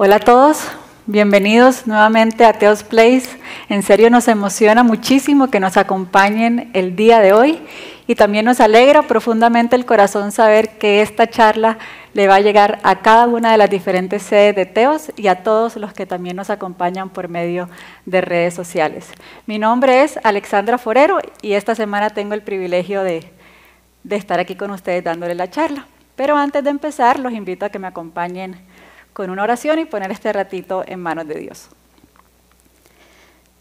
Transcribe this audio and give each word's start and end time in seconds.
Hola 0.00 0.14
a 0.14 0.20
todos, 0.20 0.60
bienvenidos 1.06 1.88
nuevamente 1.88 2.44
a 2.44 2.52
Teos 2.52 2.84
Place. 2.84 3.30
En 3.68 3.82
serio 3.82 4.10
nos 4.10 4.28
emociona 4.28 4.84
muchísimo 4.84 5.50
que 5.50 5.58
nos 5.58 5.76
acompañen 5.76 6.70
el 6.72 6.94
día 6.94 7.18
de 7.18 7.32
hoy 7.32 7.58
y 8.06 8.14
también 8.14 8.44
nos 8.44 8.60
alegra 8.60 9.02
profundamente 9.02 9.74
el 9.74 9.86
corazón 9.86 10.30
saber 10.30 10.78
que 10.78 11.02
esta 11.02 11.26
charla 11.26 11.78
le 12.14 12.28
va 12.28 12.36
a 12.36 12.40
llegar 12.40 12.78
a 12.84 13.00
cada 13.00 13.26
una 13.26 13.50
de 13.50 13.58
las 13.58 13.70
diferentes 13.70 14.22
sedes 14.22 14.54
de 14.54 14.66
Teos 14.66 15.10
y 15.16 15.26
a 15.26 15.42
todos 15.42 15.74
los 15.74 15.92
que 15.92 16.06
también 16.06 16.36
nos 16.36 16.48
acompañan 16.48 17.08
por 17.08 17.26
medio 17.26 17.68
de 18.06 18.20
redes 18.20 18.54
sociales. 18.54 19.10
Mi 19.46 19.58
nombre 19.58 20.04
es 20.04 20.20
Alexandra 20.22 20.78
Forero 20.78 21.18
y 21.42 21.54
esta 21.54 21.74
semana 21.74 22.10
tengo 22.10 22.34
el 22.34 22.42
privilegio 22.42 23.02
de, 23.02 23.32
estar 24.08 24.38
aquí 24.38 24.54
con 24.54 24.70
ustedes 24.70 25.02
dándole 25.02 25.34
la 25.34 25.50
charla. 25.50 25.88
Pero 26.14 26.36
antes 26.36 26.62
de 26.62 26.70
empezar, 26.70 27.18
los 27.18 27.32
invito 27.32 27.66
a 27.66 27.70
que 27.70 27.80
me 27.80 27.88
acompañen 27.88 28.67
con 29.18 29.30
una 29.30 29.42
oración 29.42 29.80
y 29.80 29.84
poner 29.84 30.12
este 30.12 30.32
ratito 30.32 30.84
en 30.86 31.00
manos 31.00 31.26
de 31.26 31.40
Dios. 31.40 31.66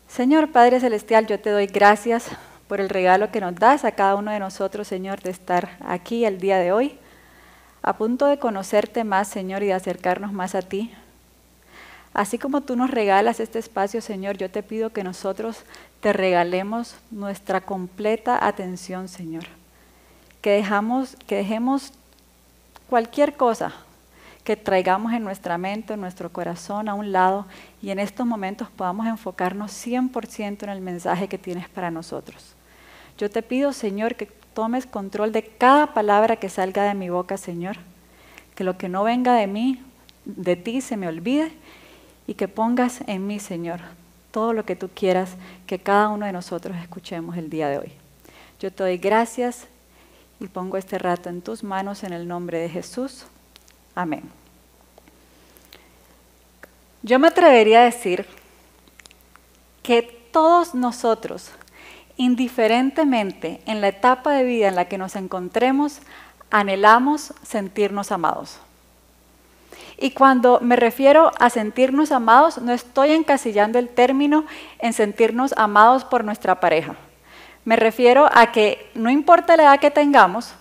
Señor 0.07 0.51
Padre 0.51 0.79
Celestial, 0.79 1.25
yo 1.25 1.39
te 1.39 1.49
doy 1.49 1.65
gracias 1.65 2.27
por 2.67 2.79
el 2.79 2.89
regalo 2.89 3.31
que 3.31 3.41
nos 3.41 3.55
das 3.55 3.83
a 3.83 3.93
cada 3.93 4.13
uno 4.13 4.29
de 4.29 4.37
nosotros, 4.37 4.87
Señor, 4.87 5.19
de 5.23 5.31
estar 5.31 5.79
aquí 5.83 6.25
el 6.25 6.39
día 6.39 6.59
de 6.59 6.71
hoy, 6.71 6.99
a 7.81 7.97
punto 7.97 8.27
de 8.27 8.37
conocerte 8.37 9.03
más, 9.03 9.29
Señor, 9.29 9.63
y 9.63 9.67
de 9.67 9.73
acercarnos 9.73 10.31
más 10.31 10.53
a 10.53 10.61
ti. 10.61 10.93
Así 12.13 12.37
como 12.37 12.61
tú 12.61 12.75
nos 12.75 12.91
regalas 12.91 13.39
este 13.39 13.57
espacio, 13.57 13.99
Señor, 13.99 14.37
yo 14.37 14.51
te 14.51 14.61
pido 14.61 14.91
que 14.91 15.03
nosotros 15.03 15.63
te 16.01 16.13
regalemos 16.13 16.97
nuestra 17.09 17.61
completa 17.61 18.45
atención, 18.45 19.07
Señor. 19.07 19.45
Que, 20.39 20.51
dejamos, 20.51 21.15
que 21.25 21.37
dejemos 21.37 21.93
cualquier 22.89 23.33
cosa 23.33 23.73
que 24.47 24.55
traigamos 24.55 25.11
en 25.11 25.25
nuestra 25.25 25.57
mente, 25.57 25.95
en 25.95 25.99
nuestro 25.99 26.31
corazón 26.31 26.87
a 26.87 26.93
un 26.93 27.11
lado 27.11 27.45
y 27.81 27.89
en 27.89 27.99
estos 27.99 28.25
momentos 28.25 28.69
podamos 28.69 29.05
enfocarnos 29.05 29.73
100% 29.73 30.63
en 30.63 30.69
el 30.69 30.79
mensaje 30.79 31.27
que 31.27 31.37
tienes 31.37 31.67
para 31.67 31.91
nosotros. 31.91 32.55
Yo 33.17 33.29
te 33.29 33.43
pido, 33.43 33.73
Señor, 33.73 34.15
que 34.15 34.27
tomes 34.53 34.85
control 34.85 35.33
de 35.33 35.43
cada 35.43 35.93
palabra 35.93 36.37
que 36.37 36.47
salga 36.47 36.83
de 36.83 36.93
mi 36.93 37.09
boca, 37.09 37.35
Señor. 37.35 37.75
Que 38.55 38.63
lo 38.63 38.77
que 38.77 38.87
no 38.87 39.03
venga 39.03 39.33
de 39.33 39.47
mí, 39.47 39.81
de 40.23 40.55
ti, 40.55 40.79
se 40.79 40.95
me 40.95 41.09
olvide 41.09 41.51
y 42.25 42.35
que 42.35 42.47
pongas 42.47 43.01
en 43.05 43.27
mí, 43.27 43.41
Señor, 43.41 43.81
todo 44.31 44.53
lo 44.53 44.63
que 44.63 44.77
tú 44.77 44.87
quieras 44.87 45.35
que 45.65 45.77
cada 45.77 46.07
uno 46.07 46.25
de 46.25 46.31
nosotros 46.31 46.77
escuchemos 46.77 47.35
el 47.35 47.49
día 47.49 47.67
de 47.67 47.79
hoy. 47.79 47.91
Yo 48.61 48.71
te 48.71 48.81
doy 48.81 48.97
gracias 48.97 49.67
y 50.39 50.47
pongo 50.47 50.77
este 50.77 50.97
rato 50.97 51.27
en 51.27 51.41
tus 51.41 51.65
manos 51.65 52.05
en 52.05 52.13
el 52.13 52.29
nombre 52.29 52.59
de 52.59 52.69
Jesús. 52.69 53.25
Amén. 53.97 54.21
Yo 57.01 57.17
me 57.17 57.29
atrevería 57.29 57.79
a 57.79 57.85
decir 57.85 58.27
que 59.81 60.03
todos 60.31 60.75
nosotros, 60.75 61.49
indiferentemente 62.15 63.59
en 63.65 63.81
la 63.81 63.87
etapa 63.87 64.33
de 64.33 64.43
vida 64.43 64.67
en 64.67 64.75
la 64.75 64.85
que 64.85 64.99
nos 64.99 65.15
encontremos, 65.15 65.97
anhelamos 66.51 67.33
sentirnos 67.41 68.11
amados. 68.11 68.59
Y 69.97 70.11
cuando 70.11 70.59
me 70.61 70.75
refiero 70.75 71.31
a 71.39 71.49
sentirnos 71.49 72.11
amados, 72.11 72.59
no 72.59 72.73
estoy 72.73 73.13
encasillando 73.13 73.79
el 73.79 73.89
término 73.89 74.45
en 74.77 74.93
sentirnos 74.93 75.55
amados 75.57 76.05
por 76.05 76.23
nuestra 76.23 76.59
pareja. 76.59 76.95
Me 77.65 77.75
refiero 77.75 78.29
a 78.31 78.51
que 78.51 78.91
no 78.93 79.09
importa 79.09 79.57
la 79.57 79.63
edad 79.63 79.79
que 79.79 79.89
tengamos, 79.89 80.53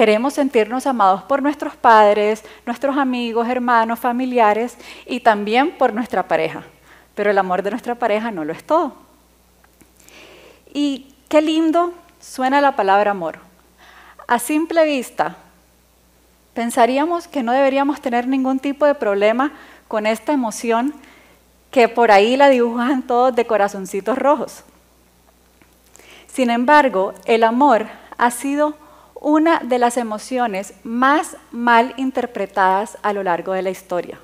Queremos 0.00 0.32
sentirnos 0.32 0.86
amados 0.86 1.24
por 1.24 1.42
nuestros 1.42 1.76
padres, 1.76 2.42
nuestros 2.64 2.96
amigos, 2.96 3.46
hermanos, 3.46 3.98
familiares 3.98 4.78
y 5.04 5.20
también 5.20 5.72
por 5.72 5.92
nuestra 5.92 6.26
pareja. 6.26 6.62
Pero 7.14 7.30
el 7.30 7.36
amor 7.36 7.62
de 7.62 7.68
nuestra 7.68 7.94
pareja 7.96 8.30
no 8.30 8.46
lo 8.46 8.54
es 8.54 8.64
todo. 8.64 8.94
Y 10.72 11.14
qué 11.28 11.42
lindo 11.42 11.92
suena 12.18 12.62
la 12.62 12.76
palabra 12.76 13.10
amor. 13.10 13.40
A 14.26 14.38
simple 14.38 14.86
vista, 14.86 15.36
pensaríamos 16.54 17.28
que 17.28 17.42
no 17.42 17.52
deberíamos 17.52 18.00
tener 18.00 18.26
ningún 18.26 18.58
tipo 18.58 18.86
de 18.86 18.94
problema 18.94 19.52
con 19.86 20.06
esta 20.06 20.32
emoción 20.32 20.94
que 21.70 21.90
por 21.90 22.10
ahí 22.10 22.38
la 22.38 22.48
dibujan 22.48 23.02
todos 23.02 23.36
de 23.36 23.46
corazoncitos 23.46 24.16
rojos. 24.16 24.64
Sin 26.26 26.48
embargo, 26.48 27.12
el 27.26 27.44
amor 27.44 27.86
ha 28.16 28.30
sido 28.30 28.78
una 29.20 29.58
de 29.58 29.78
las 29.78 29.98
emociones 29.98 30.72
más 30.82 31.36
mal 31.52 31.92
interpretadas 31.98 32.96
a 33.02 33.12
lo 33.12 33.22
largo 33.22 33.52
de 33.52 33.62
la 33.62 33.70
historia. 33.70 34.18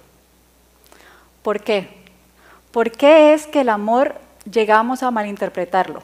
¿Por 1.43 1.63
qué? 1.63 1.89
¿Por 2.73 2.91
qué 2.91 3.35
es 3.35 3.47
que 3.47 3.61
el 3.61 3.69
amor 3.69 4.15
llegamos 4.51 5.03
a 5.03 5.11
malinterpretarlo? 5.11 6.03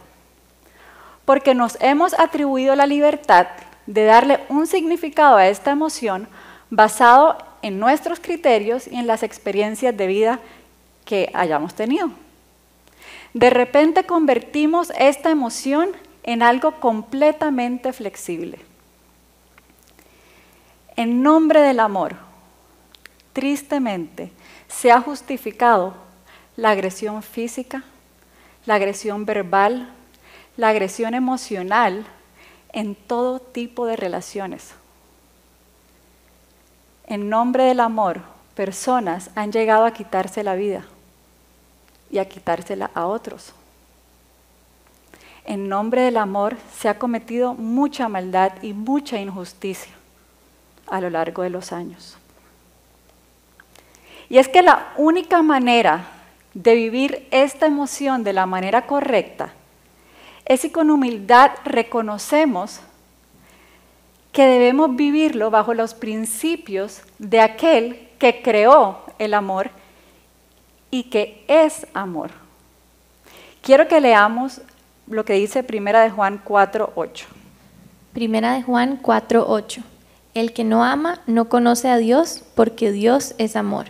Porque 1.24 1.54
nos 1.54 1.78
hemos 1.80 2.18
atribuido 2.18 2.76
la 2.76 2.86
libertad 2.86 3.48
de 3.86 4.04
darle 4.04 4.40
un 4.48 4.66
significado 4.66 5.36
a 5.36 5.48
esta 5.48 5.70
emoción 5.70 6.28
basado 6.68 7.38
en 7.62 7.78
nuestros 7.78 8.20
criterios 8.20 8.86
y 8.86 8.96
en 8.96 9.06
las 9.06 9.22
experiencias 9.22 9.96
de 9.96 10.06
vida 10.06 10.40
que 11.06 11.30
hayamos 11.32 11.74
tenido. 11.74 12.10
De 13.32 13.48
repente 13.48 14.04
convertimos 14.04 14.92
esta 14.98 15.30
emoción 15.30 15.90
en 16.22 16.42
algo 16.42 16.72
completamente 16.80 17.92
flexible 17.92 18.58
en 21.02 21.20
nombre 21.20 21.60
del 21.60 21.80
amor, 21.80 22.14
tristemente, 23.32 24.30
se 24.68 24.92
ha 24.92 25.00
justificado 25.00 25.94
la 26.56 26.70
agresión 26.70 27.24
física, 27.24 27.82
la 28.66 28.76
agresión 28.76 29.24
verbal, 29.26 29.90
la 30.56 30.68
agresión 30.68 31.14
emocional 31.14 32.06
en 32.72 32.94
todo 32.94 33.40
tipo 33.40 33.84
de 33.84 33.96
relaciones. 33.96 34.74
En 37.08 37.28
nombre 37.28 37.64
del 37.64 37.80
amor, 37.80 38.20
personas 38.54 39.30
han 39.34 39.50
llegado 39.50 39.84
a 39.86 39.92
quitarse 39.92 40.44
la 40.44 40.54
vida 40.54 40.84
y 42.12 42.18
a 42.18 42.28
quitársela 42.28 42.92
a 42.94 43.06
otros. 43.06 43.52
En 45.44 45.68
nombre 45.68 46.02
del 46.02 46.16
amor 46.16 46.56
se 46.78 46.88
ha 46.88 47.00
cometido 47.00 47.54
mucha 47.54 48.08
maldad 48.08 48.52
y 48.62 48.72
mucha 48.72 49.18
injusticia 49.18 50.01
a 50.92 51.00
lo 51.00 51.08
largo 51.08 51.42
de 51.42 51.48
los 51.48 51.72
años. 51.72 52.18
Y 54.28 54.36
es 54.36 54.46
que 54.48 54.62
la 54.62 54.92
única 54.96 55.42
manera 55.42 56.04
de 56.52 56.74
vivir 56.74 57.26
esta 57.30 57.66
emoción 57.66 58.24
de 58.24 58.34
la 58.34 58.44
manera 58.44 58.86
correcta 58.86 59.54
es 60.44 60.60
si 60.60 60.70
con 60.70 60.90
humildad 60.90 61.52
reconocemos 61.64 62.80
que 64.32 64.44
debemos 64.44 64.94
vivirlo 64.94 65.50
bajo 65.50 65.72
los 65.72 65.94
principios 65.94 67.00
de 67.18 67.40
aquel 67.40 68.08
que 68.18 68.42
creó 68.42 69.02
el 69.18 69.32
amor 69.32 69.70
y 70.90 71.04
que 71.04 71.42
es 71.48 71.86
amor. 71.94 72.30
Quiero 73.62 73.88
que 73.88 74.00
leamos 74.00 74.60
lo 75.06 75.24
que 75.24 75.34
dice 75.34 75.62
Primera 75.62 76.02
de 76.02 76.10
Juan 76.10 76.42
4:8. 76.44 77.26
Primera 78.12 78.52
de 78.52 78.62
Juan 78.62 79.00
4:8. 79.00 79.91
El 80.34 80.54
que 80.54 80.64
no 80.64 80.84
ama 80.84 81.20
no 81.26 81.48
conoce 81.48 81.90
a 81.90 81.98
Dios 81.98 82.42
porque 82.54 82.90
Dios 82.90 83.34
es 83.38 83.54
amor. 83.54 83.86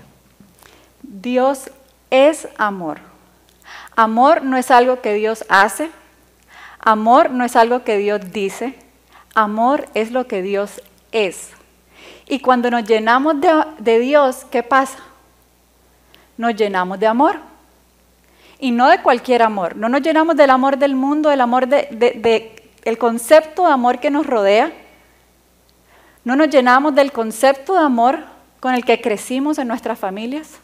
Dios 1.02 1.70
es 2.10 2.48
amor. 2.58 2.98
Amor 3.94 4.42
no 4.42 4.56
es 4.56 4.70
algo 4.70 5.00
que 5.00 5.14
Dios 5.14 5.44
hace. 5.48 5.90
Amor 6.80 7.30
no 7.30 7.44
es 7.44 7.54
algo 7.54 7.84
que 7.84 7.96
Dios 7.96 8.32
dice. 8.32 8.74
Amor 9.34 9.88
es 9.94 10.10
lo 10.10 10.26
que 10.26 10.42
Dios 10.42 10.82
es. 11.12 11.50
Y 12.26 12.40
cuando 12.40 12.70
nos 12.70 12.84
llenamos 12.84 13.36
de, 13.78 13.98
Dios, 14.00 14.44
¿qué 14.50 14.64
pasa? 14.64 14.98
Nos 16.36 16.56
llenamos 16.56 16.98
de 16.98 17.06
amor. 17.06 17.38
Y 18.58 18.72
no 18.72 18.88
de 18.88 19.00
cualquier 19.00 19.42
amor. 19.42 19.76
No 19.76 19.88
nos 19.88 20.02
llenamos 20.02 20.36
del 20.36 20.50
amor 20.50 20.76
del 20.76 20.96
mundo, 20.96 21.28
del 21.28 21.40
amor 21.40 21.68
de, 21.68 21.86
de 21.90 22.70
el 22.84 22.98
concepto 22.98 23.66
de 23.66 23.72
amor 23.72 24.00
que 24.00 24.10
nos 24.10 24.26
rodea 24.26 24.72
¿No 26.24 26.36
nos 26.36 26.50
llenamos 26.50 26.94
del 26.94 27.10
concepto 27.10 27.74
de 27.74 27.80
amor 27.80 28.20
con 28.60 28.74
el 28.74 28.84
que 28.84 29.00
crecimos 29.00 29.58
en 29.58 29.66
nuestras 29.66 29.98
familias? 29.98 30.60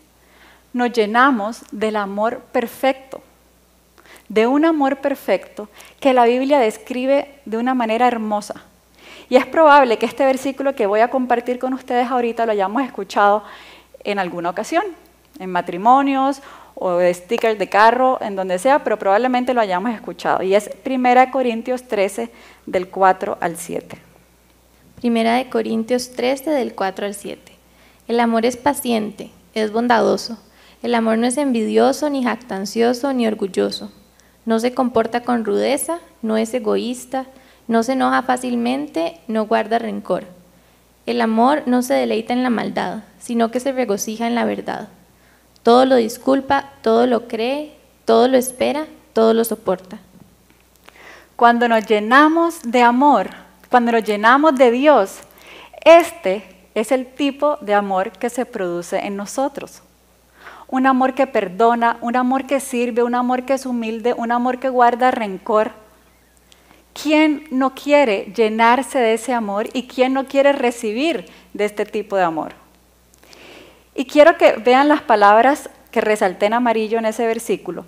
Nos 0.73 0.93
llenamos 0.93 1.63
del 1.73 1.97
amor 1.97 2.43
perfecto, 2.53 3.21
de 4.29 4.47
un 4.47 4.65
amor 4.65 4.99
perfecto 4.99 5.69
que 5.99 6.13
la 6.13 6.27
Biblia 6.27 6.61
describe 6.61 7.41
de 7.45 7.57
una 7.57 7.75
manera 7.75 8.07
hermosa. 8.07 8.63
Y 9.29 9.35
es 9.35 9.47
probable 9.47 9.99
que 9.99 10.07
este 10.07 10.25
versículo 10.25 10.77
que 10.77 10.87
voy 10.87 11.01
a 11.01 11.11
compartir 11.11 11.59
con 11.59 11.75
ustedes 11.75 12.09
ahorita 12.09 12.47
lo 12.47 12.53
hayamos 12.53 12.83
escuchado 12.85 13.43
en 14.05 14.21
alguna 14.21 14.51
ocasión, 14.51 14.85
en 15.41 15.51
matrimonios 15.51 16.41
o 16.77 16.93
de 16.93 17.13
stickers 17.13 17.59
de 17.59 17.69
carro, 17.69 18.19
en 18.21 18.37
donde 18.37 18.61
sea, 18.61 18.85
pero 18.85 18.97
probablemente 18.97 19.55
lo 19.55 19.61
hayamos 19.61 19.93
escuchado. 19.93 20.45
Y 20.45 20.55
es 20.55 20.71
1 20.87 21.33
Corintios 21.33 21.83
13, 21.89 22.31
del 22.65 22.89
4 22.89 23.39
al 23.41 23.57
7. 23.57 24.08
Primera 25.01 25.37
de 25.37 25.49
Corintios 25.49 26.11
13 26.11 26.51
del 26.51 26.75
4 26.75 27.07
al 27.07 27.15
7. 27.15 27.53
El 28.09 28.19
amor 28.19 28.45
es 28.45 28.57
paciente, 28.57 29.31
es 29.55 29.71
bondadoso. 29.71 30.39
El 30.83 30.93
amor 30.97 31.19
no 31.19 31.27
es 31.29 31.37
envidioso, 31.37 32.11
ni 32.11 32.25
jactancioso, 32.25 33.13
ni 33.13 33.25
orgulloso. 33.29 33.93
No 34.45 34.59
se 34.59 34.75
comporta 34.75 35.23
con 35.23 35.45
rudeza, 35.45 36.01
no 36.21 36.37
es 36.37 36.53
egoísta, 36.53 37.27
no 37.69 37.85
se 37.85 37.93
enoja 37.93 38.23
fácilmente, 38.23 39.21
no 39.29 39.47
guarda 39.47 39.79
rencor. 39.79 40.25
El 41.07 41.21
amor 41.21 41.63
no 41.67 41.83
se 41.83 41.95
deleita 41.95 42.33
en 42.33 42.43
la 42.43 42.51
maldad, 42.51 43.05
sino 43.21 43.53
que 43.53 43.61
se 43.61 43.71
regocija 43.71 44.27
en 44.27 44.35
la 44.35 44.47
verdad. 44.47 44.89
Todo 45.63 45.87
lo 45.87 45.95
disculpa, 45.95 46.73
todo 46.83 47.07
lo 47.07 47.29
cree, 47.29 47.73
todo 48.05 48.27
lo 48.27 48.37
espera, 48.37 48.87
todo 49.13 49.33
lo 49.33 49.45
soporta. 49.45 50.01
Cuando 51.37 51.69
nos 51.69 51.87
llenamos 51.87 52.63
de 52.65 52.83
amor, 52.83 53.48
cuando 53.71 53.93
nos 53.93 54.05
llenamos 54.05 54.57
de 54.57 54.71
Dios, 54.71 55.21
este 55.85 56.45
es 56.75 56.93
el 56.93 57.07
tipo 57.07 57.57
de 57.57 57.75
amor 57.75 58.13
que 58.13 58.31
se 58.31 58.47
produce 58.47 58.99
en 58.99 59.17
nosotros. 59.17 59.83
Un 60.69 60.87
amor 60.87 61.15
que 61.15 61.27
perdona, 61.27 61.99
un 62.01 62.17
amor 62.17 62.47
que 62.47 62.61
sirve, 62.61 63.03
un 63.03 63.15
amor 63.15 63.45
que 63.45 63.55
es 63.55 63.67
humilde, 63.67 64.15
un 64.15 64.33
amor 64.33 64.59
que 64.59 64.69
guarda 64.69 65.11
rencor. 65.11 65.73
¿Quién 66.93 67.45
no 67.51 67.75
quiere 67.75 68.33
llenarse 68.35 68.99
de 68.99 69.15
ese 69.15 69.33
amor 69.33 69.69
y 69.73 69.87
quién 69.87 70.13
no 70.13 70.27
quiere 70.27 70.53
recibir 70.53 71.27
de 71.55 71.65
este 71.65 71.87
tipo 71.87 72.17
de 72.17 72.25
amor? 72.25 72.53
Y 73.95 74.05
quiero 74.05 74.37
que 74.37 74.53
vean 74.53 74.89
las 74.89 75.03
palabras 75.03 75.71
que 75.91 76.01
resalté 76.01 76.47
en 76.47 76.55
amarillo 76.55 76.99
en 76.99 77.07
ese 77.07 77.27
versículo. 77.27 77.85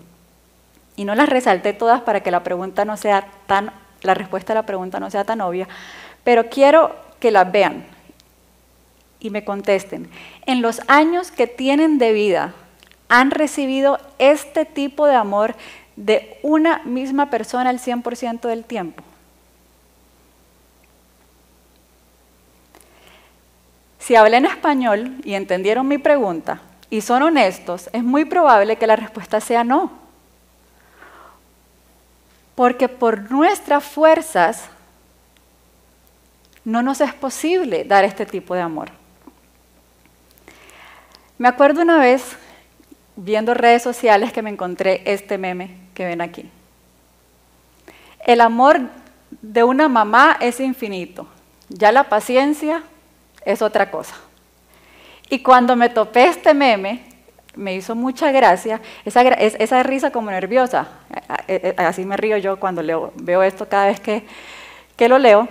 Y 0.97 1.05
no 1.05 1.15
las 1.15 1.29
resalté 1.29 1.73
todas 1.73 2.00
para 2.03 2.21
que 2.23 2.31
la 2.31 2.43
pregunta 2.43 2.85
no 2.85 2.97
sea 2.97 3.29
tan 3.47 3.73
la 4.02 4.14
respuesta 4.14 4.52
a 4.52 4.56
la 4.56 4.67
pregunta 4.67 5.00
no 5.00 5.11
sea 5.11 5.25
tan 5.25 5.41
obvia, 5.41 5.69
pero 6.25 6.49
quiero 6.49 6.94
que 7.19 7.31
las 7.31 7.50
vean 7.50 7.85
y 9.20 9.31
me 9.31 9.44
contesten. 9.44 10.11
En 10.47 10.62
los 10.62 10.81
años 10.88 11.31
que 11.31 11.47
tienen 11.47 11.99
de 11.99 12.12
vida, 12.12 12.55
¿han 13.08 13.31
recibido 13.31 13.99
este 14.19 14.64
tipo 14.64 15.06
de 15.06 15.14
amor 15.14 15.55
de 15.97 16.38
una 16.43 16.79
misma 16.85 17.31
persona 17.31 17.70
el 17.70 17.79
100% 17.79 18.41
del 18.49 18.64
tiempo? 18.64 19.02
Si 23.99 24.17
hablé 24.17 24.38
en 24.38 24.46
español 24.46 25.17
y 25.25 25.35
entendieron 25.35 25.87
mi 25.87 25.99
pregunta 25.99 26.62
y 26.88 27.03
son 27.03 27.23
honestos, 27.23 27.91
es 27.93 28.03
muy 28.03 28.25
probable 28.25 28.76
que 28.76 28.87
la 28.87 28.96
respuesta 28.96 29.41
sea 29.41 29.62
no. 29.62 29.93
Porque 32.61 32.91
por 32.91 33.31
nuestras 33.31 33.83
fuerzas 33.83 34.69
no 36.62 36.83
nos 36.83 37.01
es 37.01 37.15
posible 37.15 37.85
dar 37.85 38.05
este 38.05 38.27
tipo 38.27 38.55
de 38.55 38.61
amor. 38.61 38.91
Me 41.39 41.49
acuerdo 41.49 41.81
una 41.81 41.99
vez 41.99 42.37
viendo 43.17 43.55
redes 43.55 43.83
sociales 43.83 44.31
que 44.31 44.43
me 44.43 44.51
encontré 44.51 45.01
este 45.07 45.39
meme 45.39 45.75
que 45.95 46.05
ven 46.05 46.21
aquí. 46.21 46.51
El 48.27 48.43
amor 48.43 48.79
de 49.41 49.65
una 49.65 49.89
mamá 49.89 50.37
es 50.39 50.61
infinito, 50.61 51.27
ya 51.71 51.93
la 51.93 52.11
paciencia 52.11 52.83
es 53.43 53.63
otra 53.63 53.91
cosa. 53.91 54.17
Y 55.31 55.39
cuando 55.39 55.77
me 55.77 55.89
topé 55.89 56.27
este 56.27 56.53
meme, 56.53 57.10
me 57.56 57.75
hizo 57.75 57.94
mucha 57.94 58.31
gracia, 58.31 58.81
esa, 59.05 59.82
risa 59.82 60.11
como 60.11 60.31
nerviosa, 60.31 60.88
así 61.76 62.05
me 62.05 62.17
río 62.17 62.37
yo 62.37 62.58
cuando 62.58 62.82
leo, 62.82 63.12
veo 63.17 63.43
esto 63.43 63.69
cada 63.69 63.87
vez 63.87 64.00
que, 64.00 64.25
que 64.97 65.08
lo 65.08 65.19
leo, 65.19 65.49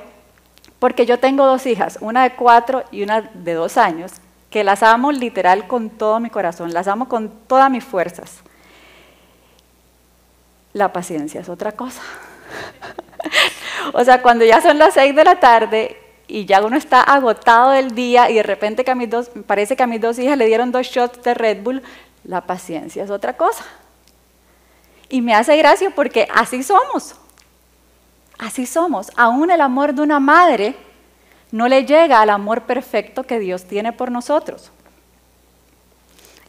porque 0.80 1.06
yo 1.06 1.20
tengo 1.20 1.46
dos 1.46 1.66
hijas, 1.66 1.98
una 2.02 2.24
de 2.24 2.36
cuatro 2.36 2.84
y 2.92 3.04
una 3.04 3.22
de 3.22 3.54
dos 3.54 3.78
años, 3.78 4.14
que 4.50 4.64
las 4.64 4.82
amo 4.82 5.12
literal 5.12 5.68
con 5.68 5.90
todo 5.90 6.20
mi 6.20 6.30
corazón, 6.30 6.74
las 6.74 6.88
amo 6.88 7.08
con 7.08 7.30
todas 7.48 7.70
mis 7.70 7.84
fuerzas. 7.84 8.40
La 10.74 10.92
paciencia 10.94 11.42
es 11.42 11.50
otra 11.50 11.74
cosa. 11.74 12.02
o 13.94 14.04
sea, 14.04 14.22
cuando 14.22 14.46
ya 14.46 14.62
son 14.62 14.78
las 14.80 14.94
seis 14.94 15.16
de 15.16 15.24
la 15.24 15.40
tarde 15.40 16.09
y 16.30 16.46
ya 16.46 16.64
uno 16.64 16.78
está 16.78 17.02
agotado 17.02 17.72
del 17.72 17.96
día 17.96 18.30
y 18.30 18.36
de 18.36 18.44
repente 18.44 18.86
que 18.86 18.92
a 18.92 18.96
mis 18.96 19.10
dos, 19.10 19.32
parece 19.48 19.76
que 19.76 19.84
a 19.84 19.88
mis 19.88 20.00
dos 20.00 20.20
hijas 20.20 20.38
le 20.38 20.46
dieron 20.46 20.72
dos 20.72 20.86
shots 20.86 21.24
de 21.24 21.34
Red 21.34 21.64
Bull, 21.64 21.82
la 22.24 22.42
paciencia 22.42 23.04
es 23.04 23.10
otra 23.10 23.36
cosa. 23.36 23.66
Y 25.10 25.22
me 25.22 25.34
hace 25.34 25.58
gracia 25.58 25.90
porque 25.90 26.28
así 26.34 26.62
somos. 26.62 27.16
Así 28.38 28.68
somos. 28.68 29.12
Aún 29.18 29.50
el 29.50 29.60
amor 29.60 29.94
de 29.94 30.04
una 30.04 30.20
madre 30.20 30.76
no 31.52 31.68
le 31.68 31.84
llega 31.84 32.22
al 32.22 32.30
amor 32.30 32.62
perfecto 32.62 33.24
que 33.24 33.40
Dios 33.40 33.66
tiene 33.66 33.92
por 33.92 34.12
nosotros. 34.12 34.72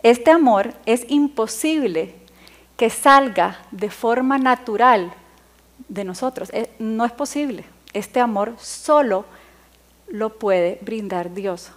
Este 0.03 0.31
amor 0.31 0.75
es 0.85 1.07
imposible 1.09 2.15
que 2.77 2.91
salga 2.91 3.59
de 3.71 3.89
forma 3.89 4.37
natural 4.37 5.13
de 5.89 6.05
nosotros. 6.05 6.51
No 6.79 7.07
es 7.07 7.13
posible. 7.13 7.65
Este 7.95 8.21
amor 8.21 8.55
solo 8.59 9.25
lo 10.11 10.39
puede 10.39 10.79
brindar 10.83 11.33
Dios. 11.33 11.71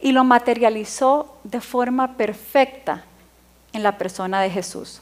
Y 0.00 0.12
lo 0.12 0.24
materializó 0.24 1.36
de 1.44 1.60
forma 1.60 2.16
perfecta 2.16 3.04
en 3.72 3.82
la 3.82 3.98
persona 3.98 4.40
de 4.40 4.50
Jesús. 4.50 5.00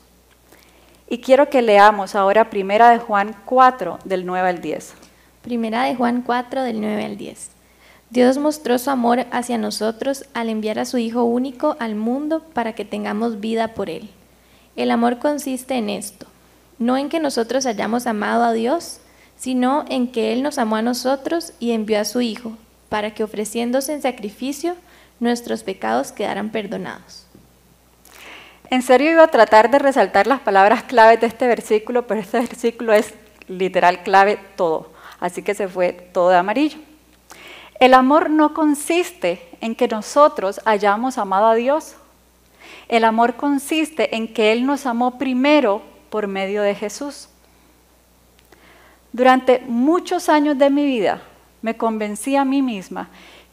Y 1.09 1.19
quiero 1.19 1.51
que 1.51 1.63
leamos 1.63 2.15
ahora 2.15 2.51
Primera 2.51 2.91
de 2.91 2.99
Juan 2.99 3.37
4, 3.45 3.99
del 4.05 4.25
9 4.25 4.49
al 4.49 4.61
10. 4.61 4.95
Primera 5.43 5.85
de 5.85 5.95
Juan 5.95 6.23
4, 6.23 6.63
del 6.63 6.81
9 6.81 7.05
al 7.05 7.17
10. 7.17 7.51
Dios 8.11 8.39
mostró 8.39 8.79
su 8.79 8.91
amor 8.91 9.27
hacia 9.31 9.59
nosotros 9.59 10.25
al 10.35 10.49
enviar 10.49 10.79
a 10.79 10.85
su 10.85 10.99
Hijo 10.99 11.25
único 11.25 11.77
al 11.81 11.95
mundo 11.95 12.43
para 12.53 12.75
que 12.75 12.85
tengamos 12.85 13.41
vida 13.41 13.69
por 13.69 13.91
Él. 13.91 14.11
El 14.77 14.91
amor 14.91 15.19
consiste 15.19 15.75
en 15.75 15.91
esto, 15.91 16.27
no 16.79 16.97
en 16.97 17.09
que 17.09 17.21
nosotros 17.21 17.67
hayamos 17.67 18.07
amado 18.07 18.45
a 18.45 18.53
Dios, 18.53 19.01
sino 19.43 19.85
en 19.89 20.07
que 20.07 20.33
Él 20.33 20.45
nos 20.45 20.57
amó 20.59 20.77
a 20.77 20.83
nosotros 20.83 21.53
y 21.59 21.73
envió 21.73 22.01
a 22.01 22.05
su 22.05 22.21
Hijo, 22.21 22.53
para 22.89 23.13
que 23.13 23.25
ofreciéndose 23.25 23.93
en 23.93 24.01
sacrificio, 24.01 24.77
nuestros 25.19 25.65
pecados 25.65 26.13
quedaran 26.13 26.51
perdonados. 26.51 27.27
En 28.71 28.83
serio 28.83 29.11
iba 29.11 29.25
a 29.25 29.29
tratar 29.33 29.69
de 29.69 29.81
resaltar 29.81 30.29
las 30.29 30.39
palabras 30.39 30.85
claves 30.85 31.21
de 31.21 31.27
este 31.27 31.49
versículo, 31.49 32.07
pero 32.07 32.21
este 32.21 32.39
versículo 32.39 32.93
es 32.93 33.15
literal 33.49 34.05
clave 34.05 34.39
todo, 34.55 34.93
así 35.19 35.43
que 35.43 35.57
se 35.57 35.67
fue 35.67 35.93
todo 35.93 36.29
de 36.29 36.37
amarillo. 36.37 36.79
El 37.81 37.95
amor 37.95 38.31
no 38.31 38.55
consiste 38.55 39.43
en 39.61 39.75
que 39.75 39.89
nosotros 39.89 40.61
hayamos 40.65 41.19
amado 41.19 41.49
a 41.49 41.57
Dios. 41.57 41.97
El 42.87 43.03
amor 43.03 43.35
consiste 43.35 44.15
en 44.15 44.33
que 44.33 44.53
Él 44.53 44.67
nos 44.67 44.87
amó 44.87 45.19
primero 45.19 45.83
por 46.11 46.29
medio 46.29 46.63
de 46.63 46.77
Jesús. 46.77 47.29
Durante 49.13 49.63
muchos 49.67 50.29
años 50.29 50.57
de 50.57 50.71
mi 50.71 50.87
vida 50.87 51.21
me 51.61 51.77
convencí 51.77 52.35
a 52.35 52.45
mí 52.45 52.63
misma 52.63 53.09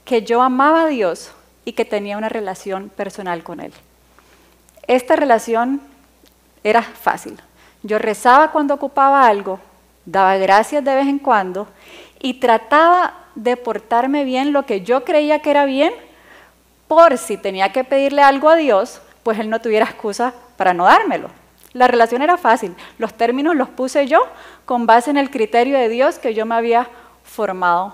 que 0.06 0.24
yo 0.24 0.42
amaba 0.42 0.84
a 0.84 0.88
Dios 0.88 1.32
y 1.66 1.74
que 1.74 1.86
tenía 1.86 2.18
una 2.18 2.30
relación 2.30 2.90
personal 2.90 3.44
con 3.44 3.60
Él. 3.60 3.74
Esta 4.88 5.16
relación 5.16 5.82
era 6.64 6.82
fácil. 6.82 7.40
Yo 7.84 8.00
rezaba 8.00 8.52
cuando 8.52 8.74
ocupaba 8.74 9.28
algo, 9.28 9.60
daba 10.06 10.38
gracias 10.38 10.84
de 10.84 10.96
vez 10.96 11.08
en 11.08 11.20
cuando 11.20 11.68
y 12.20 12.36
trataba 12.36 13.14
de 13.36 13.56
portarme 13.56 14.24
bien 14.24 14.52
lo 14.54 14.66
que 14.66 14.82
yo 14.82 15.04
creía 15.04 15.42
que 15.42 15.52
era 15.52 15.66
bien 15.66 15.94
por 16.88 17.18
si 17.18 17.38
tenía 17.38 17.72
que 17.72 17.84
pedirle 17.84 18.22
algo 18.22 18.50
a 18.50 18.56
Dios, 18.56 19.02
pues 19.24 19.38
Él 19.40 19.50
no 19.50 19.62
tuviera 19.62 19.86
excusa 19.86 20.34
para 20.58 20.74
no 20.74 20.86
dármelo. 20.86 21.30
La 21.74 21.88
relación 21.88 22.22
era 22.22 22.38
fácil, 22.38 22.76
los 22.98 23.14
términos 23.14 23.56
los 23.56 23.70
puse 23.70 24.08
yo 24.08 24.24
con 24.66 24.88
base 24.88 25.12
en 25.12 25.18
el 25.18 25.30
criterio 25.30 25.78
de 25.78 25.88
Dios 25.88 26.18
que 26.18 26.34
yo 26.34 26.46
me 26.46 26.56
había 26.56 26.90
formado 27.24 27.94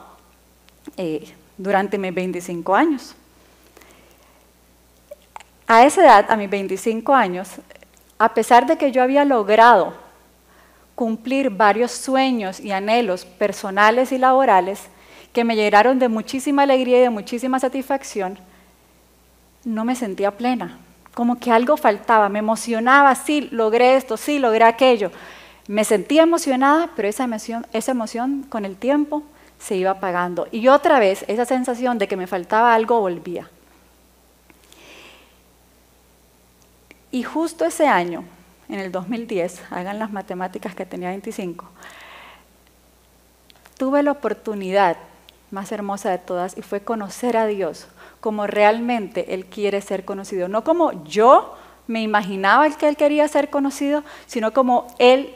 eh, 0.95 1.33
durante 1.57 1.97
mis 1.97 2.13
25 2.13 2.73
años. 2.73 3.15
A 5.67 5.83
esa 5.83 6.03
edad, 6.03 6.31
a 6.31 6.37
mis 6.37 6.49
25 6.49 7.13
años, 7.13 7.49
a 8.17 8.33
pesar 8.33 8.65
de 8.65 8.77
que 8.77 8.91
yo 8.91 9.03
había 9.03 9.25
logrado 9.25 9.93
cumplir 10.93 11.49
varios 11.49 11.91
sueños 11.91 12.61
y 12.61 12.71
anhelos 12.71 13.25
personales 13.25 14.13
y 14.13 14.17
laborales 14.17 14.83
que 15.33 15.43
me 15.43 15.57
llenaron 15.57 15.99
de 15.99 16.07
muchísima 16.07 16.63
alegría 16.63 16.99
y 16.99 17.01
de 17.01 17.09
muchísima 17.09 17.59
satisfacción, 17.59 18.39
no 19.65 19.83
me 19.83 19.95
sentía 19.95 20.31
plena 20.31 20.79
como 21.15 21.39
que 21.39 21.49
algo 21.49 21.77
faltaba, 21.77 22.29
me 22.29 22.39
emocionaba, 22.39 23.15
sí, 23.15 23.47
logré 23.51 23.95
esto, 23.95 24.17
sí, 24.17 24.37
logré 24.37 24.65
aquello. 24.65 25.11
Me 25.67 25.85
sentía 25.85 26.23
emocionada, 26.23 26.91
pero 26.95 27.07
esa 27.07 27.23
emoción, 27.23 27.65
esa 27.73 27.91
emoción 27.91 28.43
con 28.49 28.65
el 28.65 28.75
tiempo 28.75 29.23
se 29.57 29.77
iba 29.77 29.91
apagando. 29.91 30.47
Y 30.51 30.67
otra 30.67 30.99
vez 30.99 31.23
esa 31.29 31.45
sensación 31.45 31.97
de 31.97 32.09
que 32.09 32.17
me 32.17 32.27
faltaba 32.27 32.75
algo 32.75 32.99
volvía. 32.99 33.49
Y 37.11 37.23
justo 37.23 37.63
ese 37.63 37.87
año, 37.87 38.25
en 38.67 38.79
el 38.79 38.91
2010, 38.91 39.61
hagan 39.71 39.99
las 39.99 40.11
matemáticas 40.11 40.75
que 40.75 40.85
tenía 40.85 41.09
25, 41.09 41.65
tuve 43.77 44.03
la 44.03 44.11
oportunidad 44.11 44.97
más 45.51 45.71
hermosa 45.71 46.09
de 46.11 46.17
todas 46.17 46.57
y 46.57 46.61
fue 46.61 46.81
conocer 46.81 47.37
a 47.37 47.45
Dios 47.45 47.87
como 48.19 48.47
realmente 48.47 49.33
Él 49.33 49.45
quiere 49.45 49.81
ser 49.81 50.05
conocido. 50.05 50.47
No 50.47 50.63
como 50.63 51.03
yo 51.03 51.55
me 51.87 52.01
imaginaba 52.01 52.69
que 52.71 52.87
Él 52.87 52.97
quería 52.97 53.27
ser 53.27 53.49
conocido, 53.49 54.03
sino 54.25 54.53
como 54.53 54.87
Él, 54.97 55.35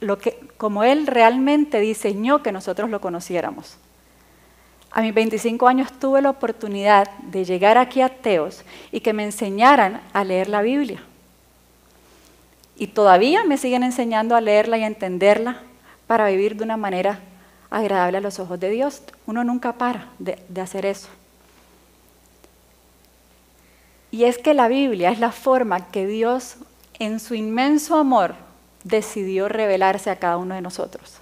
lo 0.00 0.18
que, 0.18 0.38
como 0.56 0.82
él 0.82 1.06
realmente 1.06 1.80
diseñó 1.80 2.42
que 2.42 2.52
nosotros 2.52 2.88
lo 2.88 3.00
conociéramos. 3.00 3.76
A 4.90 5.02
mis 5.02 5.12
25 5.12 5.66
años 5.66 5.92
tuve 5.92 6.22
la 6.22 6.30
oportunidad 6.30 7.10
de 7.18 7.44
llegar 7.44 7.76
aquí 7.76 8.00
a 8.00 8.08
Teos 8.08 8.64
y 8.92 9.00
que 9.00 9.12
me 9.12 9.24
enseñaran 9.24 10.00
a 10.12 10.24
leer 10.24 10.48
la 10.48 10.62
Biblia. 10.62 11.02
Y 12.76 12.86
todavía 12.86 13.44
me 13.44 13.58
siguen 13.58 13.82
enseñando 13.82 14.36
a 14.36 14.40
leerla 14.40 14.78
y 14.78 14.84
a 14.84 14.86
entenderla 14.86 15.60
para 16.06 16.28
vivir 16.28 16.56
de 16.56 16.64
una 16.64 16.76
manera 16.76 17.20
agradable 17.74 18.18
a 18.18 18.20
los 18.20 18.38
ojos 18.38 18.60
de 18.60 18.70
Dios. 18.70 19.02
Uno 19.26 19.44
nunca 19.44 19.72
para 19.74 20.08
de, 20.18 20.38
hacer 20.60 20.86
eso. 20.86 21.08
Y 24.10 24.24
es 24.24 24.38
que 24.38 24.54
la 24.54 24.68
Biblia 24.68 25.10
es 25.10 25.18
la 25.18 25.32
forma 25.32 25.90
que 25.90 26.06
Dios, 26.06 26.56
en 27.00 27.18
su 27.18 27.34
inmenso 27.34 27.96
amor, 27.96 28.36
decidió 28.84 29.48
revelarse 29.48 30.10
a 30.10 30.16
cada 30.20 30.36
uno 30.36 30.54
de 30.54 30.60
nosotros. 30.60 31.18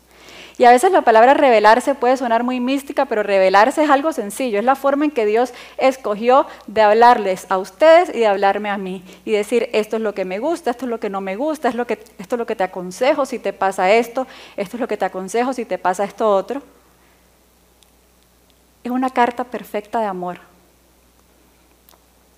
Y 0.58 0.64
a 0.64 0.70
veces 0.70 0.92
la 0.92 1.02
palabra 1.02 1.34
revelarse 1.34 1.94
puede 1.94 2.16
sonar 2.16 2.44
muy 2.44 2.60
mística, 2.60 3.06
pero 3.06 3.22
revelarse 3.22 3.84
es 3.84 3.90
algo 3.90 4.12
sencillo, 4.12 4.58
es 4.58 4.64
la 4.64 4.76
forma 4.76 5.06
en 5.06 5.10
que 5.10 5.24
Dios 5.24 5.54
escogió 5.78 6.46
de 6.66 6.82
hablarles 6.82 7.46
a 7.48 7.58
ustedes 7.58 8.10
y 8.14 8.20
de 8.20 8.26
hablarme 8.26 8.68
a 8.68 8.76
mí. 8.76 9.02
Y 9.24 9.32
decir, 9.32 9.70
esto 9.72 9.96
es 9.96 10.02
lo 10.02 10.14
que 10.14 10.24
me 10.24 10.38
gusta, 10.38 10.70
esto 10.70 10.84
es 10.84 10.90
lo 10.90 11.00
que 11.00 11.08
no 11.08 11.20
me 11.20 11.36
gusta, 11.36 11.68
esto 11.68 11.82
es 12.18 12.38
lo 12.38 12.46
que, 12.46 12.56
te 12.56 12.64
aconsejo 12.64 13.24
si 13.24 13.38
te 13.38 13.52
pasa 13.52 13.90
esto, 13.92 14.26
esto 14.56 14.76
es 14.76 14.80
lo 14.80 14.88
que 14.88 14.96
te 14.96 15.04
aconsejo 15.06 15.52
si 15.52 15.64
te 15.64 15.78
pasa 15.78 16.04
esto 16.04 16.28
otro. 16.28 16.62
Es 18.84 18.90
una 18.90 19.10
carta 19.10 19.44
perfecta 19.44 20.00
de 20.00 20.06
amor 20.06 20.38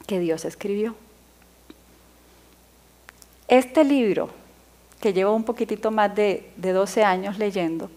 que 0.06 0.20
Dios 0.20 0.44
escribió. 0.44 0.94
Este 3.48 3.82
libro, 3.82 4.30
que 5.00 5.12
llevo 5.12 5.34
un 5.34 5.44
poquitito 5.44 5.90
más 5.90 6.14
de, 6.14 6.50
de 6.56 6.72
12 6.72 7.02
años 7.02 7.38
leyendo, 7.38 7.90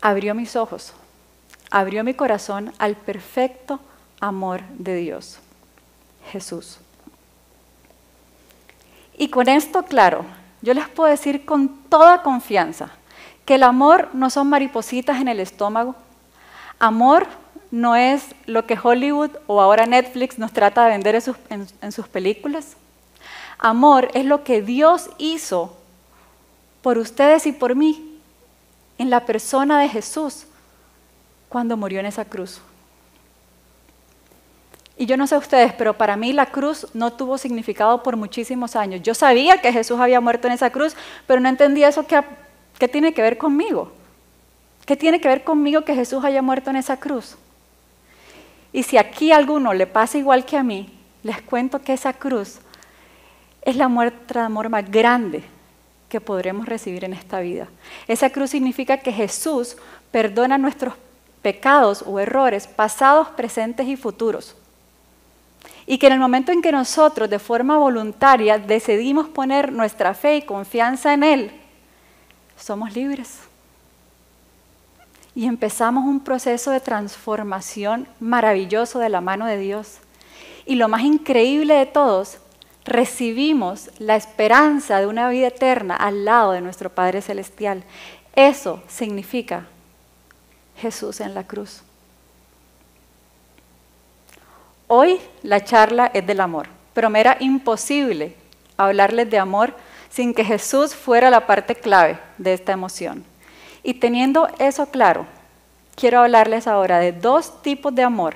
abrió 0.00 0.34
mis 0.34 0.56
ojos, 0.56 0.92
abrió 1.70 2.04
mi 2.04 2.14
corazón 2.14 2.72
al 2.78 2.96
perfecto 2.96 3.80
amor 4.20 4.62
de 4.78 4.96
Dios, 4.96 5.38
Jesús. 6.30 6.78
Y 9.16 9.28
con 9.28 9.48
esto, 9.48 9.82
claro, 9.82 10.24
yo 10.62 10.74
les 10.74 10.88
puedo 10.88 11.10
decir 11.10 11.44
con 11.44 11.68
toda 11.88 12.22
confianza 12.22 12.90
que 13.44 13.56
el 13.56 13.62
amor 13.62 14.08
no 14.12 14.30
son 14.30 14.48
maripositas 14.48 15.20
en 15.20 15.28
el 15.28 15.40
estómago. 15.40 15.94
Amor 16.78 17.26
no 17.70 17.96
es 17.96 18.34
lo 18.46 18.66
que 18.66 18.78
Hollywood 18.82 19.30
o 19.46 19.60
ahora 19.60 19.86
Netflix 19.86 20.38
nos 20.38 20.52
trata 20.52 20.84
de 20.84 20.90
vender 20.90 21.22
en 21.50 21.92
sus, 21.92 22.08
películas. 22.08 22.76
Amor 23.58 24.10
es 24.14 24.24
lo 24.24 24.44
que 24.44 24.62
Dios 24.62 25.10
hizo 25.18 25.76
por 26.82 26.98
ustedes 26.98 27.46
y 27.46 27.52
por 27.52 27.76
mí 27.76 28.09
en 29.00 29.08
la 29.08 29.24
persona 29.24 29.80
de 29.80 29.88
Jesús 29.88 30.44
cuando 31.48 31.74
murió 31.74 32.00
en 32.00 32.06
esa 32.06 32.26
cruz. 32.26 32.60
Y 34.98 35.06
yo 35.06 35.16
no 35.16 35.26
sé 35.26 35.38
ustedes, 35.38 35.72
pero 35.72 35.96
para 35.96 36.18
mí 36.18 36.34
la 36.34 36.44
cruz 36.44 36.86
no 36.92 37.10
tuvo 37.10 37.38
significado 37.38 38.02
por 38.02 38.18
muchísimos 38.18 38.76
años. 38.76 39.00
Yo 39.02 39.14
sabía 39.14 39.58
que 39.62 39.72
Jesús 39.72 39.98
había 39.98 40.20
muerto 40.20 40.48
en 40.48 40.52
esa 40.52 40.68
cruz, 40.68 40.94
pero 41.26 41.40
no 41.40 41.48
entendía 41.48 41.88
eso 41.88 42.04
que, 42.06 42.88
tiene 42.88 43.14
que 43.14 43.22
ver 43.22 43.38
conmigo. 43.38 43.90
¿Qué 44.84 44.98
tiene 44.98 45.18
que 45.18 45.28
ver 45.28 45.44
conmigo 45.44 45.80
que 45.80 45.94
Jesús 45.94 46.22
haya 46.22 46.42
muerto 46.42 46.68
en 46.68 46.76
esa 46.76 46.98
cruz? 46.98 47.38
Y 48.70 48.82
si 48.82 48.98
aquí 48.98 49.32
a 49.32 49.38
alguno 49.38 49.72
le 49.72 49.86
pasa 49.86 50.18
igual 50.18 50.44
que 50.44 50.58
a 50.58 50.62
mí, 50.62 50.92
les 51.22 51.40
cuento 51.40 51.80
que 51.80 51.94
esa 51.94 52.12
cruz 52.12 52.58
es 53.62 53.76
la 53.76 53.88
muestra 53.88 54.42
de 54.42 54.46
amor 54.48 54.68
más 54.68 54.90
grande 54.90 55.42
que 56.10 56.20
podremos 56.20 56.66
recibir 56.66 57.04
en 57.04 57.14
esta 57.14 57.40
vida. 57.40 57.68
Esa 58.06 58.28
cruz 58.28 58.50
significa 58.50 58.98
que 58.98 59.12
Jesús 59.12 59.78
perdona 60.10 60.58
nuestros 60.58 60.92
pecados 61.40 62.04
o 62.06 62.20
errores 62.20 62.66
pasados, 62.66 63.28
presentes 63.28 63.86
y 63.86 63.96
futuros. 63.96 64.54
Y 65.86 65.96
que 65.96 66.08
en 66.08 66.12
el 66.12 66.20
momento 66.20 66.52
en 66.52 66.60
que 66.60 66.72
nosotros 66.72 67.30
de 67.30 67.38
forma 67.38 67.78
voluntaria 67.78 68.58
decidimos 68.58 69.28
poner 69.28 69.72
nuestra 69.72 70.12
fe 70.12 70.36
y 70.36 70.42
confianza 70.42 71.14
en 71.14 71.22
Él, 71.22 71.50
somos 72.56 72.94
libres 72.94 73.38
y 75.34 75.46
empezamos 75.46 76.04
un 76.04 76.20
proceso 76.20 76.70
de 76.70 76.80
transformación 76.80 78.08
maravilloso 78.18 78.98
de 78.98 79.08
la 79.08 79.20
mano 79.20 79.46
de 79.46 79.58
Dios. 79.58 79.98
Y 80.66 80.74
lo 80.74 80.88
más 80.88 81.02
increíble 81.02 81.74
de 81.74 81.86
todos, 81.86 82.38
recibimos 82.84 83.90
la 83.98 84.16
esperanza 84.16 85.00
de 85.00 85.06
una 85.06 85.28
vida 85.28 85.48
eterna 85.48 85.96
al 85.96 86.24
lado 86.24 86.52
de 86.52 86.60
nuestro 86.60 86.90
Padre 86.90 87.22
Celestial. 87.22 87.82
Eso 88.34 88.82
significa 88.88 89.66
Jesús 90.76 91.20
en 91.20 91.34
la 91.34 91.44
cruz. 91.44 91.82
Hoy 94.88 95.20
la 95.42 95.62
charla 95.62 96.10
es 96.12 96.26
del 96.26 96.40
amor, 96.40 96.66
pero 96.94 97.10
me 97.10 97.20
era 97.20 97.36
imposible 97.40 98.34
hablarles 98.76 99.30
de 99.30 99.38
amor 99.38 99.74
sin 100.08 100.34
que 100.34 100.44
Jesús 100.44 100.94
fuera 100.94 101.30
la 101.30 101.46
parte 101.46 101.76
clave 101.76 102.18
de 102.38 102.54
esta 102.54 102.72
emoción. 102.72 103.24
Y 103.82 103.94
teniendo 103.94 104.48
eso 104.58 104.86
claro, 104.86 105.26
quiero 105.94 106.20
hablarles 106.20 106.66
ahora 106.66 106.98
de 106.98 107.12
dos 107.12 107.62
tipos 107.62 107.94
de 107.94 108.02
amor 108.02 108.34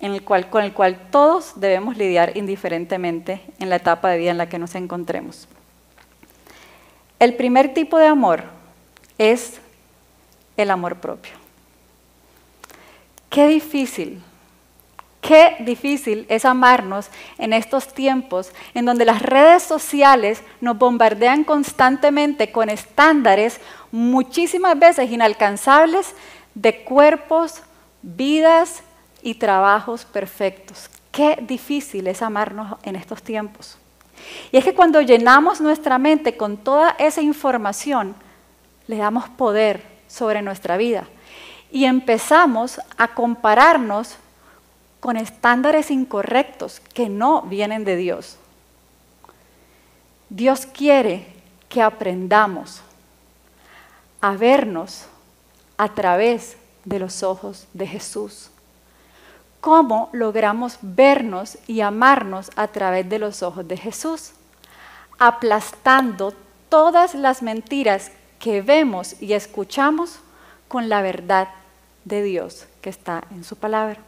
en 0.00 0.12
el 0.12 0.22
cual, 0.22 0.48
con 0.50 0.64
el 0.64 0.72
cual 0.72 1.08
todos 1.10 1.60
debemos 1.60 1.96
lidiar 1.96 2.36
indiferentemente 2.36 3.42
en 3.58 3.68
la 3.68 3.76
etapa 3.76 4.10
de 4.10 4.18
vida 4.18 4.30
en 4.30 4.38
la 4.38 4.48
que 4.48 4.58
nos 4.58 4.74
encontremos. 4.74 5.48
El 7.18 7.34
primer 7.34 7.74
tipo 7.74 7.98
de 7.98 8.06
amor 8.06 8.44
es 9.18 9.60
el 10.56 10.70
amor 10.70 10.96
propio. 10.96 11.32
Qué 13.28 13.48
difícil 13.48 14.22
Qué 15.20 15.56
difícil 15.60 16.24
es 16.30 16.44
amarnos 16.44 17.08
en 17.38 17.52
estos 17.52 17.92
tiempos 17.92 18.52
en 18.72 18.86
donde 18.86 19.04
las 19.04 19.20
redes 19.20 19.62
sociales 19.62 20.42
nos 20.60 20.78
bombardean 20.78 21.44
constantemente 21.44 22.52
con 22.52 22.70
estándares 22.70 23.60
muchísimas 23.90 24.78
veces 24.78 25.10
inalcanzables 25.10 26.14
de 26.54 26.82
cuerpos, 26.82 27.62
vidas 28.00 28.82
y 29.22 29.34
trabajos 29.34 30.04
perfectos. 30.04 30.90
Qué 31.10 31.38
difícil 31.40 32.06
es 32.06 32.22
amarnos 32.22 32.78
en 32.82 32.96
estos 32.96 33.22
tiempos. 33.22 33.78
Y 34.52 34.56
es 34.56 34.64
que 34.64 34.74
cuando 34.74 35.00
llenamos 35.00 35.60
nuestra 35.60 35.98
mente 35.98 36.36
con 36.36 36.56
toda 36.56 36.96
esa 36.98 37.20
información, 37.20 38.14
le 38.86 38.96
damos 38.96 39.28
poder 39.28 39.82
sobre 40.08 40.42
nuestra 40.42 40.76
vida 40.76 41.06
y 41.70 41.84
empezamos 41.84 42.80
a 42.96 43.08
compararnos 43.08 44.16
con 45.00 45.16
estándares 45.16 45.90
incorrectos 45.90 46.80
que 46.80 47.08
no 47.08 47.42
vienen 47.42 47.84
de 47.84 47.96
Dios. 47.96 48.36
Dios 50.28 50.66
quiere 50.66 51.26
que 51.68 51.82
aprendamos 51.82 52.82
a 54.20 54.32
vernos 54.32 55.06
a 55.76 55.88
través 55.94 56.56
de 56.84 56.98
los 56.98 57.22
ojos 57.22 57.66
de 57.72 57.86
Jesús. 57.86 58.50
¿Cómo 59.60 60.08
logramos 60.12 60.78
vernos 60.82 61.58
y 61.66 61.80
amarnos 61.80 62.50
a 62.54 62.68
través 62.68 63.08
de 63.08 63.18
los 63.18 63.42
ojos 63.42 63.66
de 63.66 63.76
Jesús? 63.76 64.32
Aplastando 65.18 66.32
todas 66.68 67.14
las 67.14 67.42
mentiras 67.42 68.12
que 68.38 68.62
vemos 68.62 69.20
y 69.20 69.32
escuchamos 69.32 70.20
con 70.68 70.88
la 70.88 71.02
verdad 71.02 71.48
de 72.04 72.22
Dios 72.22 72.66
que 72.80 72.90
está 72.90 73.24
en 73.32 73.42
su 73.42 73.56
palabra. 73.56 73.98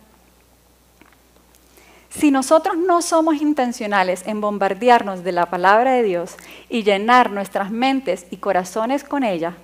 Si 2.11 2.31
nosotros 2.31 2.77
no 2.77 3.03
somos 3.03 3.41
intencionales 3.41 4.27
en 4.27 4.41
bombardearnos 4.41 5.23
de 5.23 5.33
la 5.33 5.47
palabra 5.47 5.93
de 5.93 6.03
Dios 6.03 6.37
y 6.69 6.83
llenar 6.83 7.31
nuestras 7.31 7.71
mentes 7.71 8.27
y 8.31 8.39
corazones 8.39 9.05
con 9.05 9.23
ella, 9.25 9.55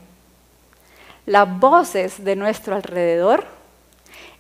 las 1.26 1.58
voces 1.58 2.24
de 2.24 2.36
nuestro 2.36 2.76
alrededor 2.76 3.55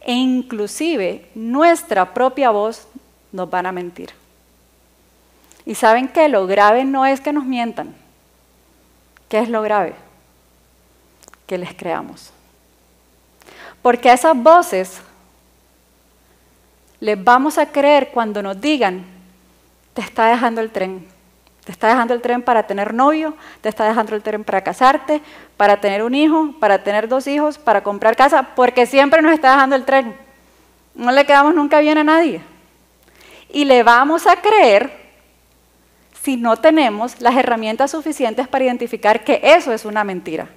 e 0.06 0.12
inclusive 0.12 1.28
nuestra 1.34 2.14
propia 2.14 2.50
voz 2.50 2.86
nos 3.32 3.50
van 3.50 3.66
a 3.66 3.72
mentir. 3.72 4.10
Y 5.64 5.74
saben 5.74 6.06
que 6.06 6.28
lo 6.28 6.46
grave 6.46 6.84
no 6.84 7.04
es 7.04 7.20
que 7.20 7.32
nos 7.32 7.44
mientan. 7.44 7.92
¿Qué 9.28 9.40
es 9.40 9.48
lo 9.48 9.62
grave? 9.62 9.94
Que 11.48 11.58
les 11.58 11.74
creamos. 11.74 12.30
Porque 13.82 14.12
esas 14.12 14.40
voces 14.40 15.00
les 17.00 17.22
vamos 17.22 17.58
a 17.58 17.66
creer 17.66 18.10
cuando 18.12 18.44
nos 18.44 18.60
digan, 18.60 19.04
te 19.92 20.02
está 20.02 20.28
dejando 20.28 20.60
el 20.60 20.70
tren, 20.70 21.04
Te 21.66 21.72
está 21.72 21.88
dejando 21.88 22.14
el 22.14 22.22
tren 22.22 22.42
para 22.42 22.62
tener 22.62 22.94
novio, 22.94 23.34
te 23.60 23.68
está 23.68 23.88
dejando 23.88 24.14
el 24.14 24.22
tren 24.22 24.44
para 24.44 24.62
casarte, 24.62 25.20
para 25.56 25.80
tener 25.80 26.04
un 26.04 26.14
hijo, 26.14 26.54
para 26.60 26.84
tener 26.84 27.08
dos 27.08 27.26
hijos, 27.26 27.58
para 27.58 27.82
comprar 27.82 28.14
casa, 28.14 28.50
porque 28.54 28.86
siempre 28.86 29.20
nos 29.20 29.32
está 29.32 29.50
dejando 29.50 29.74
el 29.74 29.84
tren. 29.84 30.16
No 30.94 31.10
le 31.10 31.26
quedamos 31.26 31.56
nunca 31.56 31.80
bien 31.80 31.98
a 31.98 32.04
nadie. 32.04 32.40
Y 33.48 33.64
le 33.64 33.82
vamos 33.82 34.28
a 34.28 34.36
creer 34.36 34.92
si 36.22 36.36
no 36.36 36.56
tenemos 36.56 37.20
las 37.20 37.34
herramientas 37.34 37.90
suficientes 37.90 38.46
para 38.46 38.64
identificar 38.64 39.24
que 39.24 39.40
eso 39.42 39.72
es 39.72 39.84
una 39.84 40.04
mentira. 40.04 40.48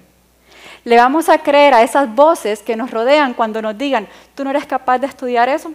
Le 0.84 0.96
vamos 0.96 1.28
a 1.28 1.38
creer 1.38 1.74
a 1.74 1.82
esas 1.82 2.14
voces 2.14 2.62
que 2.62 2.76
nos 2.76 2.92
rodean 2.92 3.34
cuando 3.34 3.60
nos 3.60 3.76
digan, 3.76 4.06
tú 4.36 4.44
no 4.44 4.50
eres 4.50 4.64
capaz 4.64 4.98
de 4.98 5.08
estudiar 5.08 5.48
eso, 5.48 5.72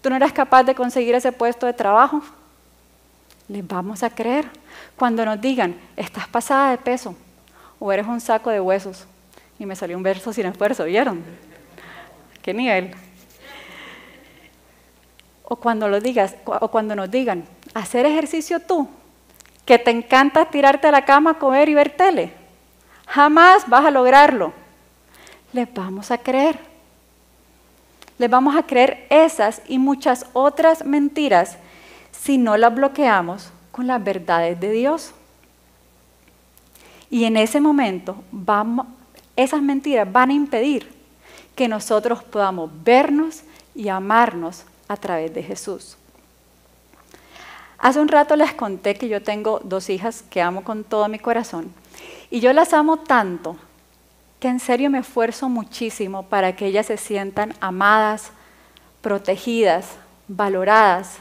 tú 0.00 0.10
no 0.10 0.14
eres 0.14 0.32
capaz 0.32 0.62
de 0.62 0.76
conseguir 0.76 1.16
ese 1.16 1.32
puesto 1.32 1.66
de 1.66 1.72
trabajo. 1.72 2.22
Les 3.48 3.66
vamos 3.66 4.02
a 4.02 4.10
creer 4.10 4.48
cuando 4.96 5.24
nos 5.24 5.40
digan, 5.40 5.76
estás 5.96 6.28
pasada 6.28 6.70
de 6.70 6.78
peso 6.78 7.14
o 7.78 7.92
eres 7.92 8.06
un 8.06 8.20
saco 8.20 8.50
de 8.50 8.60
huesos. 8.60 9.06
Y 9.58 9.66
me 9.66 9.76
salió 9.76 9.96
un 9.96 10.02
verso 10.02 10.32
sin 10.32 10.46
esfuerzo, 10.46 10.84
¿vieron? 10.84 11.22
¿Qué 12.40 12.54
nivel? 12.54 12.92
O 15.44 15.56
cuando, 15.56 15.88
lo 15.88 16.00
digas, 16.00 16.36
o 16.44 16.68
cuando 16.68 16.94
nos 16.94 17.10
digan, 17.10 17.44
hacer 17.74 18.06
ejercicio 18.06 18.60
tú, 18.60 18.88
que 19.64 19.78
te 19.78 19.90
encanta 19.90 20.46
tirarte 20.46 20.88
a 20.88 20.92
la 20.92 21.04
cama, 21.04 21.38
comer 21.38 21.68
y 21.68 21.74
ver 21.74 21.90
tele. 21.90 22.32
Jamás 23.06 23.68
vas 23.68 23.84
a 23.84 23.90
lograrlo. 23.90 24.52
Les 25.52 25.72
vamos 25.74 26.10
a 26.10 26.18
creer. 26.18 26.58
Les 28.18 28.30
vamos 28.30 28.56
a 28.56 28.62
creer 28.62 29.06
esas 29.10 29.60
y 29.66 29.78
muchas 29.78 30.26
otras 30.32 30.84
mentiras 30.84 31.58
si 32.22 32.38
no 32.38 32.56
las 32.56 32.72
bloqueamos 32.72 33.50
con 33.72 33.88
las 33.88 34.02
verdades 34.02 34.60
de 34.60 34.70
Dios. 34.70 35.12
Y 37.10 37.24
en 37.24 37.36
ese 37.36 37.60
momento 37.60 38.22
esas 39.34 39.60
mentiras 39.60 40.10
van 40.10 40.30
a 40.30 40.34
impedir 40.34 40.88
que 41.56 41.66
nosotros 41.66 42.22
podamos 42.22 42.70
vernos 42.84 43.42
y 43.74 43.88
amarnos 43.88 44.64
a 44.86 44.96
través 44.96 45.34
de 45.34 45.42
Jesús. 45.42 45.96
Hace 47.78 47.98
un 47.98 48.08
rato 48.08 48.36
les 48.36 48.54
conté 48.54 48.94
que 48.94 49.08
yo 49.08 49.20
tengo 49.20 49.60
dos 49.64 49.90
hijas 49.90 50.22
que 50.22 50.40
amo 50.40 50.62
con 50.62 50.84
todo 50.84 51.08
mi 51.08 51.18
corazón 51.18 51.72
y 52.30 52.38
yo 52.38 52.52
las 52.52 52.72
amo 52.72 52.98
tanto 52.98 53.56
que 54.38 54.46
en 54.46 54.60
serio 54.60 54.90
me 54.90 55.00
esfuerzo 55.00 55.48
muchísimo 55.48 56.22
para 56.22 56.54
que 56.54 56.66
ellas 56.66 56.86
se 56.86 56.96
sientan 56.96 57.54
amadas, 57.60 58.30
protegidas, 59.00 59.96
valoradas. 60.28 61.18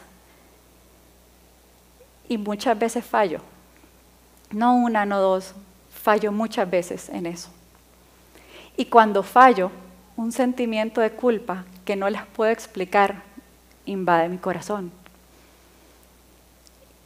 Y 2.31 2.37
muchas 2.37 2.79
veces 2.79 3.03
fallo. 3.03 3.41
No 4.51 4.73
una, 4.73 5.05
no 5.05 5.19
dos, 5.19 5.53
fallo 5.89 6.31
muchas 6.31 6.71
veces 6.71 7.09
en 7.09 7.25
eso. 7.25 7.49
Y 8.77 8.85
cuando 8.85 9.21
fallo, 9.21 9.69
un 10.15 10.31
sentimiento 10.31 11.01
de 11.01 11.11
culpa 11.11 11.65
que 11.83 11.97
no 11.97 12.09
les 12.09 12.25
puedo 12.27 12.49
explicar 12.49 13.23
invade 13.85 14.29
mi 14.29 14.37
corazón. 14.37 14.93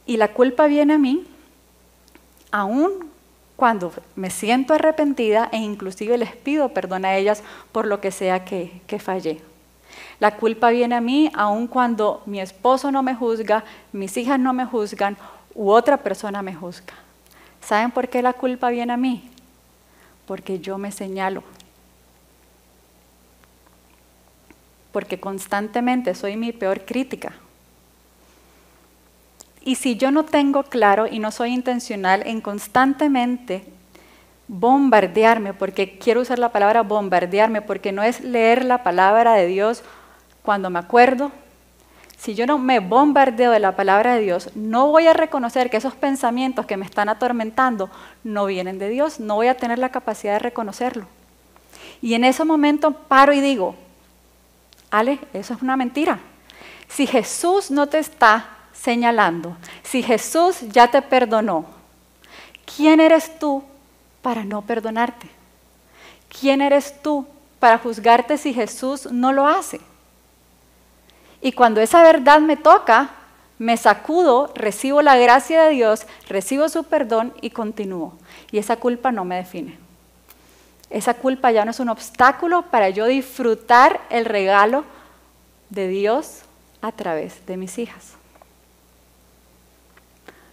Y 0.06 0.16
la 0.16 0.32
culpa 0.32 0.68
viene 0.68 0.94
a 0.94 0.98
mí 0.98 1.26
aún 2.52 3.10
cuando 3.56 3.92
me 4.14 4.30
siento 4.30 4.74
arrepentida 4.74 5.48
e 5.50 5.56
inclusive 5.56 6.18
les 6.18 6.36
pido 6.36 6.68
perdón 6.68 7.04
a 7.04 7.16
ellas 7.16 7.42
por 7.72 7.88
lo 7.88 8.00
que 8.00 8.12
sea 8.12 8.44
que, 8.44 8.80
que 8.86 9.00
fallé. 9.00 9.40
La 10.18 10.36
culpa 10.36 10.70
viene 10.70 10.94
a 10.94 11.00
mí 11.00 11.30
aun 11.34 11.66
cuando 11.66 12.22
mi 12.26 12.40
esposo 12.40 12.90
no 12.90 13.02
me 13.02 13.14
juzga, 13.14 13.64
mis 13.92 14.16
hijas 14.16 14.38
no 14.38 14.52
me 14.52 14.64
juzgan 14.64 15.16
u 15.54 15.70
otra 15.70 15.98
persona 15.98 16.42
me 16.42 16.54
juzga. 16.54 16.94
¿Saben 17.60 17.90
por 17.90 18.08
qué 18.08 18.22
la 18.22 18.32
culpa 18.32 18.70
viene 18.70 18.92
a 18.92 18.96
mí? 18.96 19.28
Porque 20.26 20.60
yo 20.60 20.78
me 20.78 20.92
señalo. 20.92 21.42
Porque 24.92 25.20
constantemente 25.20 26.14
soy 26.14 26.36
mi 26.36 26.52
peor 26.52 26.84
crítica. 26.84 27.32
Y 29.60 29.74
si 29.74 29.96
yo 29.96 30.12
no 30.12 30.24
tengo 30.24 30.62
claro 30.62 31.06
y 31.08 31.18
no 31.18 31.32
soy 31.32 31.52
intencional 31.52 32.22
en 32.24 32.40
constantemente 32.40 33.64
bombardearme, 34.48 35.54
porque 35.54 35.98
quiero 35.98 36.20
usar 36.20 36.38
la 36.38 36.52
palabra 36.52 36.82
bombardearme, 36.82 37.62
porque 37.62 37.90
no 37.90 38.04
es 38.04 38.20
leer 38.20 38.64
la 38.64 38.84
palabra 38.84 39.34
de 39.34 39.46
Dios 39.48 39.82
cuando 40.46 40.70
me 40.70 40.78
acuerdo, 40.78 41.32
si 42.16 42.36
yo 42.36 42.46
no 42.46 42.56
me 42.56 42.78
bombardeo 42.78 43.50
de 43.50 43.58
la 43.58 43.74
palabra 43.74 44.14
de 44.14 44.22
Dios, 44.22 44.50
no 44.54 44.86
voy 44.86 45.08
a 45.08 45.12
reconocer 45.12 45.68
que 45.68 45.76
esos 45.76 45.94
pensamientos 45.96 46.66
que 46.66 46.76
me 46.76 46.86
están 46.86 47.08
atormentando 47.08 47.90
no 48.22 48.46
vienen 48.46 48.78
de 48.78 48.88
Dios, 48.88 49.18
no 49.18 49.34
voy 49.34 49.48
a 49.48 49.56
tener 49.56 49.80
la 49.80 49.90
capacidad 49.90 50.34
de 50.34 50.38
reconocerlo. 50.38 51.06
Y 52.00 52.14
en 52.14 52.22
ese 52.22 52.44
momento 52.44 52.92
paro 52.92 53.32
y 53.32 53.40
digo, 53.40 53.74
Ale, 54.88 55.18
eso 55.32 55.52
es 55.52 55.62
una 55.62 55.76
mentira. 55.76 56.20
Si 56.88 57.08
Jesús 57.08 57.72
no 57.72 57.88
te 57.88 57.98
está 57.98 58.46
señalando, 58.72 59.56
si 59.82 60.00
Jesús 60.00 60.60
ya 60.68 60.88
te 60.88 61.02
perdonó, 61.02 61.66
¿quién 62.76 63.00
eres 63.00 63.36
tú 63.40 63.64
para 64.22 64.44
no 64.44 64.62
perdonarte? 64.62 65.28
¿Quién 66.40 66.62
eres 66.62 67.02
tú 67.02 67.26
para 67.58 67.78
juzgarte 67.78 68.38
si 68.38 68.54
Jesús 68.54 69.10
no 69.10 69.32
lo 69.32 69.48
hace? 69.48 69.80
Y 71.40 71.52
cuando 71.52 71.80
esa 71.80 72.02
verdad 72.02 72.40
me 72.40 72.56
toca, 72.56 73.10
me 73.58 73.76
sacudo, 73.76 74.52
recibo 74.54 75.02
la 75.02 75.16
gracia 75.16 75.64
de 75.64 75.70
Dios, 75.70 76.06
recibo 76.28 76.68
su 76.68 76.84
perdón 76.84 77.32
y 77.40 77.50
continúo. 77.50 78.14
Y 78.50 78.58
esa 78.58 78.76
culpa 78.76 79.12
no 79.12 79.24
me 79.24 79.36
define. 79.36 79.78
Esa 80.90 81.14
culpa 81.14 81.50
ya 81.50 81.64
no 81.64 81.70
es 81.70 81.80
un 81.80 81.88
obstáculo 81.88 82.62
para 82.62 82.90
yo 82.90 83.06
disfrutar 83.06 84.00
el 84.10 84.24
regalo 84.24 84.84
de 85.70 85.88
Dios 85.88 86.42
a 86.80 86.92
través 86.92 87.44
de 87.46 87.56
mis 87.56 87.78
hijas. 87.78 88.12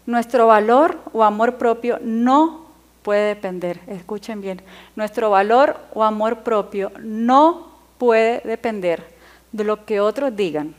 Nuestro 0.05 0.47
valor 0.47 0.97
o 1.13 1.23
amor 1.23 1.55
propio 1.55 1.99
no 2.01 2.65
puede 3.03 3.27
depender, 3.27 3.79
escuchen 3.87 4.41
bien, 4.41 4.61
nuestro 4.95 5.29
valor 5.29 5.77
o 5.93 6.03
amor 6.03 6.39
propio 6.39 6.91
no 6.99 7.67
puede 7.97 8.41
depender 8.41 9.12
de 9.53 9.63
lo 9.63 9.85
que 9.85 10.01
otros 10.01 10.35
digan 10.35 10.75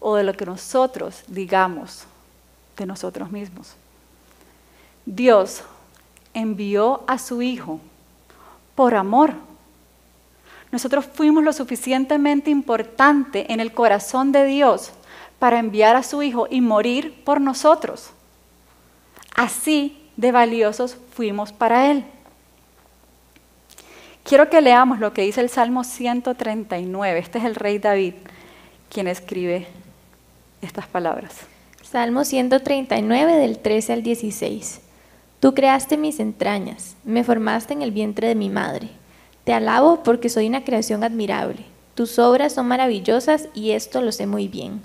o 0.00 0.16
de 0.16 0.24
lo 0.24 0.32
que 0.32 0.46
nosotros 0.46 1.22
digamos 1.28 2.06
de 2.76 2.86
nosotros 2.86 3.30
mismos. 3.30 3.74
Dios 5.04 5.62
envió 6.34 7.02
a 7.06 7.18
su 7.18 7.42
Hijo 7.42 7.80
por 8.74 8.94
amor. 8.94 9.34
Nosotros 10.70 11.06
fuimos 11.06 11.44
lo 11.44 11.52
suficientemente 11.52 12.50
importante 12.50 13.52
en 13.52 13.60
el 13.60 13.72
corazón 13.72 14.32
de 14.32 14.44
Dios 14.44 14.92
para 15.38 15.58
enviar 15.58 15.96
a 15.96 16.02
su 16.02 16.22
Hijo 16.22 16.46
y 16.50 16.60
morir 16.60 17.22
por 17.24 17.40
nosotros. 17.40 18.10
Así 19.34 20.10
de 20.16 20.32
valiosos 20.32 20.96
fuimos 21.14 21.52
para 21.52 21.90
Él. 21.90 22.04
Quiero 24.28 24.50
que 24.50 24.60
leamos 24.60 24.98
lo 24.98 25.14
que 25.14 25.22
dice 25.22 25.40
el 25.40 25.48
Salmo 25.48 25.84
139. 25.84 27.18
Este 27.18 27.38
es 27.38 27.46
el 27.46 27.54
rey 27.54 27.78
David 27.78 28.12
quien 28.90 29.08
escribe 29.08 29.66
estas 30.60 30.86
palabras. 30.86 31.46
Salmo 31.82 32.26
139 32.26 33.36
del 33.36 33.58
13 33.58 33.94
al 33.94 34.02
16. 34.02 34.82
Tú 35.40 35.54
creaste 35.54 35.96
mis 35.96 36.20
entrañas, 36.20 36.94
me 37.04 37.24
formaste 37.24 37.72
en 37.72 37.80
el 37.80 37.90
vientre 37.90 38.28
de 38.28 38.34
mi 38.34 38.50
madre. 38.50 38.90
Te 39.44 39.54
alabo 39.54 40.02
porque 40.02 40.28
soy 40.28 40.46
una 40.46 40.62
creación 40.62 41.04
admirable. 41.04 41.64
Tus 41.94 42.18
obras 42.18 42.52
son 42.52 42.68
maravillosas 42.68 43.48
y 43.54 43.70
esto 43.70 44.02
lo 44.02 44.12
sé 44.12 44.26
muy 44.26 44.46
bien. 44.46 44.82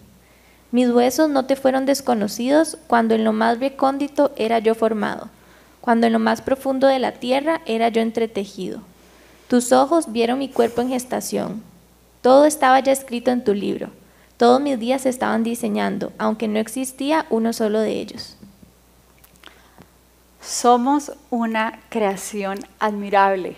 Mis 0.71 0.89
huesos 0.89 1.29
no 1.29 1.47
te 1.47 1.57
fueron 1.57 1.85
desconocidos 1.85 2.77
cuando 2.87 3.13
en 3.13 3.25
lo 3.25 3.33
más 3.33 3.59
recóndito 3.59 4.31
era 4.37 4.59
yo 4.59 4.73
formado, 4.73 5.29
cuando 5.81 6.07
en 6.07 6.13
lo 6.13 6.19
más 6.19 6.41
profundo 6.41 6.87
de 6.87 6.99
la 6.99 7.11
tierra 7.11 7.59
era 7.65 7.89
yo 7.89 8.01
entretejido. 8.01 8.92
Tus 9.53 9.71
ojos 9.71 10.11
vieron 10.11 10.39
mi 10.39 10.49
cuerpo 10.49 10.81
en 10.81 10.89
gestación. 10.89 11.61
Todo 12.23 12.45
estaba 12.45 12.79
ya 12.79 12.91
escrito 12.91 13.29
en 13.29 13.43
tu 13.43 13.53
libro. 13.53 13.91
Todos 14.35 14.59
mis 14.59 14.79
días 14.79 15.03
se 15.03 15.09
estaban 15.09 15.43
diseñando, 15.43 16.11
aunque 16.17 16.47
no 16.47 16.57
existía 16.57 17.27
uno 17.29 17.53
solo 17.53 17.79
de 17.79 17.91
ellos. 17.91 18.35
Somos 20.41 21.11
una 21.29 21.79
creación 21.89 22.61
admirable. 22.79 23.55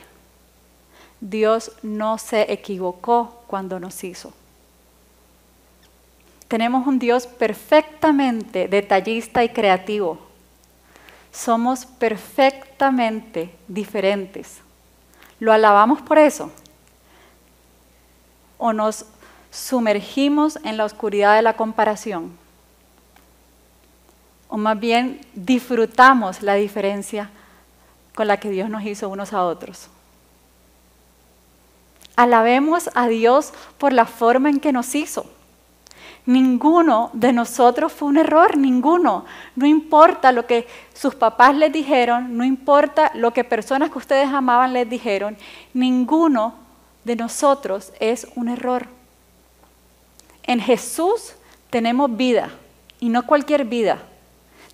Dios 1.22 1.72
no 1.82 2.18
se 2.18 2.52
equivocó 2.52 3.44
cuando 3.48 3.80
nos 3.80 4.04
hizo. 4.04 4.34
Tenemos 6.50 6.88
un 6.88 7.00
Dios 7.00 7.26
perfectamente 7.26 8.68
detallista 8.68 9.46
y 9.46 9.48
creativo. 9.48 10.20
Somos 11.32 11.86
perfectamente 11.86 13.56
diferentes. 13.70 14.65
¿Lo 15.40 15.52
alabamos 15.54 16.02
por 16.02 16.18
eso? 16.18 16.52
¿O 18.58 18.74
nos 18.74 19.06
sumergimos 19.52 20.58
en 20.64 20.78
la 20.78 20.86
oscuridad 20.86 21.36
de 21.36 21.42
la 21.42 21.56
comparación? 21.56 22.38
o 24.56 24.58
más 24.58 24.80
bien 24.80 25.20
disfrutamos 25.34 26.42
la 26.42 26.54
diferencia 26.54 27.30
con 28.16 28.28
la 28.28 28.40
que 28.40 28.50
Dios 28.50 28.70
nos 28.70 28.84
hizo 28.84 29.10
unos 29.10 29.34
a 29.34 29.44
otros. 29.44 29.90
Alabemos 32.16 32.90
a 32.96 33.08
Dios 33.08 33.52
por 33.78 33.92
la 33.92 34.06
forma 34.06 34.50
en 34.50 34.62
que 34.62 34.72
nos 34.72 34.96
hizo. 34.96 35.26
Ninguno 36.26 37.12
de 37.14 37.32
nosotros 37.32 37.94
fue 37.94 38.08
un 38.08 38.18
error, 38.18 38.58
ninguno. 38.58 39.26
No 39.56 39.68
importa 39.68 40.32
lo 40.32 40.48
que 40.48 40.68
sus 40.94 41.14
papás 41.14 41.56
les 41.56 41.72
dijeron, 41.72 42.36
no 42.36 42.44
importa 42.44 43.12
lo 43.14 43.32
que 43.32 43.44
personas 43.44 43.92
que 43.92 44.00
ustedes 44.00 44.30
amaban 44.30 44.74
les 44.74 44.90
dijeron, 44.90 45.38
ninguno 45.74 46.56
de 47.04 47.16
nosotros 47.16 47.94
es 48.00 48.28
un 48.36 48.50
error. 48.50 48.88
En 50.44 50.60
Jesús 50.60 51.34
tenemos 51.70 52.16
vida 52.16 52.50
y 53.00 53.10
no 53.10 53.26
cualquier 53.28 53.66
vida. 53.66 54.00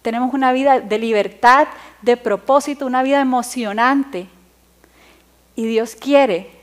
Tenemos 0.02 0.34
una 0.34 0.54
vida 0.54 0.80
de 0.80 0.98
libertad, 0.98 1.68
de 2.02 2.16
propósito, 2.16 2.86
una 2.86 3.04
vida 3.04 3.20
emocionante. 3.20 4.28
Y 5.56 5.66
Dios 5.66 5.96
quiere 5.96 6.61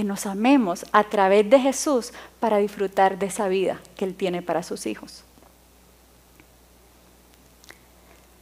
que 0.00 0.04
nos 0.04 0.24
amemos 0.24 0.86
a 0.92 1.04
través 1.04 1.50
de 1.50 1.60
Jesús 1.60 2.14
para 2.40 2.56
disfrutar 2.56 3.18
de 3.18 3.26
esa 3.26 3.48
vida 3.48 3.78
que 3.98 4.06
Él 4.06 4.14
tiene 4.14 4.40
para 4.40 4.62
sus 4.62 4.86
hijos. 4.86 5.24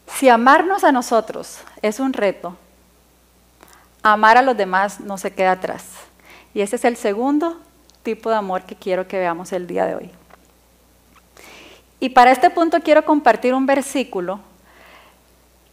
Si 0.06 0.28
amarnos 0.28 0.84
a 0.84 0.92
nosotros 0.92 1.58
es 1.82 1.98
un 1.98 2.12
reto, 2.12 2.56
amar 4.04 4.36
a 4.36 4.42
los 4.42 4.56
demás 4.56 5.00
no 5.00 5.18
se 5.18 5.32
queda 5.32 5.50
atrás. 5.50 5.84
Y 6.54 6.60
ese 6.60 6.76
es 6.76 6.84
el 6.84 6.96
segundo 6.96 7.60
tipo 8.04 8.30
de 8.30 8.36
amor 8.36 8.62
que 8.62 8.76
quiero 8.76 9.08
que 9.08 9.18
veamos 9.18 9.52
el 9.52 9.66
día 9.66 9.84
de 9.84 9.96
hoy. 9.96 10.10
Y 11.98 12.10
para 12.10 12.30
este 12.30 12.50
punto 12.50 12.78
quiero 12.82 13.04
compartir 13.04 13.52
un 13.52 13.66
versículo 13.66 14.38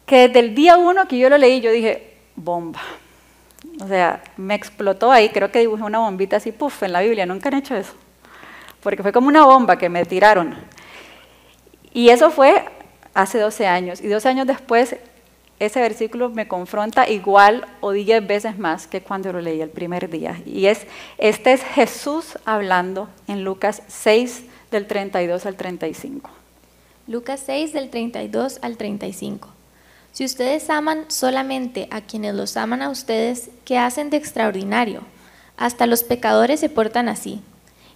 que 0.07 0.29
desde 0.29 0.39
el 0.39 0.55
día 0.55 0.77
uno 0.77 1.07
que 1.07 1.19
yo 1.19 1.29
lo 1.29 1.37
leí, 1.37 1.61
yo 1.61 1.69
dije, 1.69 2.17
bomba. 2.35 2.81
O 3.81 3.87
sea, 3.87 4.23
me 4.37 4.55
explotó 4.55 5.11
ahí, 5.11 5.29
creo 5.29 5.51
que 5.51 5.59
dibujé 5.59 5.83
una 5.83 5.99
bombita 5.99 6.37
así, 6.37 6.51
puff, 6.51 6.83
en 6.83 6.93
la 6.93 7.01
Biblia, 7.01 7.25
nunca 7.25 7.49
han 7.49 7.55
hecho 7.55 7.75
eso. 7.75 7.93
Porque 8.81 9.01
fue 9.01 9.11
como 9.11 9.27
una 9.27 9.45
bomba 9.45 9.77
que 9.77 9.89
me 9.89 10.05
tiraron. 10.05 10.55
Y 11.93 12.09
eso 12.09 12.31
fue 12.31 12.65
hace 13.13 13.39
12 13.39 13.67
años. 13.67 14.01
Y 14.01 14.07
12 14.07 14.29
años 14.29 14.47
después, 14.47 14.95
ese 15.59 15.79
versículo 15.79 16.29
me 16.29 16.47
confronta 16.47 17.09
igual 17.09 17.65
o 17.81 17.91
10 17.91 18.27
veces 18.27 18.59
más 18.59 18.87
que 18.87 19.01
cuando 19.01 19.31
lo 19.33 19.41
leí 19.41 19.61
el 19.61 19.69
primer 19.69 20.09
día. 20.09 20.39
Y 20.45 20.67
es, 20.67 20.85
este 21.17 21.53
es 21.53 21.63
Jesús 21.63 22.37
hablando 22.45 23.09
en 23.27 23.43
Lucas 23.43 23.81
6, 23.87 24.43
del 24.71 24.87
32 24.87 25.45
al 25.45 25.55
35. 25.55 26.29
Lucas 27.07 27.41
6 27.45 27.73
del 27.73 27.89
32 27.89 28.59
al 28.61 28.77
35. 28.77 29.54
Si 30.15 30.23
ustedes 30.23 30.69
aman 30.69 31.03
solamente 31.09 31.89
a 31.91 31.99
quienes 31.99 32.35
los 32.35 32.55
aman 32.55 32.81
a 32.81 32.89
ustedes, 32.89 33.49
¿qué 33.65 33.77
hacen 33.77 34.09
de 34.09 34.15
extraordinario? 34.15 35.01
Hasta 35.57 35.87
los 35.87 36.05
pecadores 36.05 36.61
se 36.61 36.69
portan 36.69 37.09
así. 37.09 37.41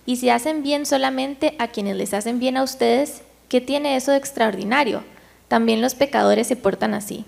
Y 0.06 0.18
si 0.18 0.30
hacen 0.30 0.62
bien 0.62 0.86
solamente 0.86 1.56
a 1.60 1.70
quienes 1.70 1.96
les 1.96 2.14
hacen 2.14 2.42
bien 2.42 2.58
a 2.58 2.64
ustedes, 2.64 3.22
¿qué 3.48 3.62
tiene 3.62 3.96
eso 3.96 4.12
de 4.12 4.18
extraordinario? 4.18 5.06
También 5.48 5.80
los 5.80 5.96
pecadores 5.96 6.48
se 6.48 6.58
portan 6.58 6.94
así. 6.94 7.24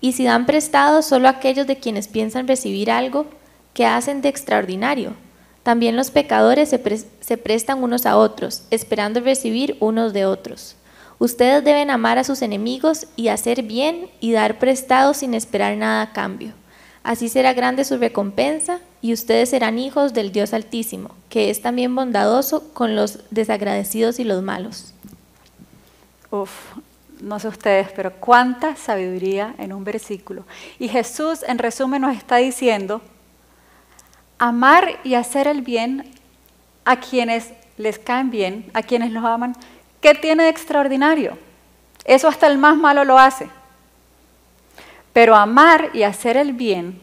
Y 0.00 0.10
si 0.10 0.24
dan 0.24 0.44
prestado 0.44 1.02
solo 1.02 1.28
a 1.28 1.32
aquellos 1.38 1.68
de 1.68 1.78
quienes 1.78 2.08
piensan 2.08 2.48
recibir 2.48 2.90
algo, 2.90 3.26
¿qué 3.74 3.86
hacen 3.86 4.22
de 4.22 4.28
extraordinario? 4.28 5.14
También 5.62 5.94
los 5.94 6.10
pecadores 6.10 6.68
se, 6.68 7.36
prestan 7.36 7.80
unos 7.80 8.06
a 8.06 8.16
otros, 8.16 8.64
esperando 8.72 9.20
recibir 9.20 9.76
unos 9.78 10.12
de 10.12 10.26
otros. 10.26 10.74
Ustedes 11.20 11.62
deben 11.62 11.90
amar 11.90 12.16
a 12.16 12.24
sus 12.24 12.40
enemigos 12.40 13.06
y 13.14 13.28
hacer 13.28 13.62
bien 13.62 14.08
y 14.20 14.32
dar 14.32 14.58
prestado 14.58 15.12
sin 15.12 15.34
esperar 15.34 15.76
nada 15.76 16.00
a 16.00 16.12
cambio. 16.14 16.54
Así 17.02 17.28
será 17.28 17.52
grande 17.52 17.84
su 17.84 17.98
recompensa 17.98 18.80
y 19.02 19.12
ustedes 19.12 19.50
serán 19.50 19.78
hijos 19.78 20.14
del 20.14 20.32
Dios 20.32 20.54
Altísimo, 20.54 21.14
que 21.28 21.50
es 21.50 21.60
también 21.60 21.94
bondadoso 21.94 22.72
con 22.72 22.96
los 22.96 23.18
desagradecidos 23.30 24.18
y 24.18 24.24
los 24.24 24.42
malos. 24.42 24.94
Uf, 26.30 26.50
no 27.20 27.38
sé 27.38 27.48
ustedes, 27.48 27.88
pero 27.94 28.14
cuánta 28.14 28.74
sabiduría 28.76 29.54
en 29.58 29.74
un 29.74 29.84
versículo. 29.84 30.44
Y 30.78 30.88
Jesús 30.88 31.44
en 31.46 31.58
resumen 31.58 32.00
nos 32.00 32.16
está 32.16 32.36
diciendo, 32.36 33.02
amar 34.38 35.00
y 35.04 35.16
hacer 35.16 35.46
el 35.48 35.60
bien 35.60 36.10
a 36.86 36.98
quienes 36.98 37.50
les 37.76 37.98
caen 37.98 38.30
bien, 38.30 38.70
a 38.72 38.82
quienes 38.82 39.12
los 39.12 39.22
aman, 39.22 39.54
¿qué 40.00 40.14
tiene 40.14 40.44
de 40.44 40.48
extraordinario? 40.50 41.38
Eso 42.04 42.28
hasta 42.28 42.46
el 42.46 42.58
más 42.58 42.76
malo 42.76 43.04
lo 43.04 43.18
hace. 43.18 43.48
Pero 45.12 45.34
amar 45.34 45.90
y 45.92 46.02
hacer 46.02 46.36
el 46.36 46.52
bien 46.52 47.00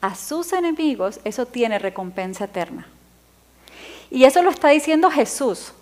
a 0.00 0.14
sus 0.14 0.52
enemigos, 0.52 1.20
eso 1.24 1.46
tiene 1.46 1.78
recompensa 1.78 2.44
eterna. 2.44 2.86
Y 4.10 4.24
eso 4.24 4.42
lo 4.42 4.50
está 4.50 4.68
diciendo 4.68 5.10
Jesús, 5.10 5.72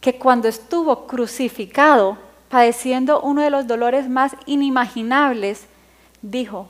que 0.00 0.18
cuando 0.18 0.48
estuvo 0.48 1.06
crucificado, 1.06 2.18
padeciendo 2.48 3.20
uno 3.20 3.42
de 3.42 3.50
los 3.50 3.66
dolores 3.66 4.08
más 4.08 4.36
inimaginables, 4.46 5.66
dijo, 6.20 6.68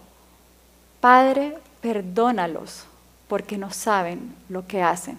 Padre, 1.01 1.59
perdónalos 1.81 2.85
porque 3.29 3.59
no 3.59 3.71
saben 3.71 4.35
lo 4.49 4.67
que 4.67 4.83
hacen. 4.83 5.19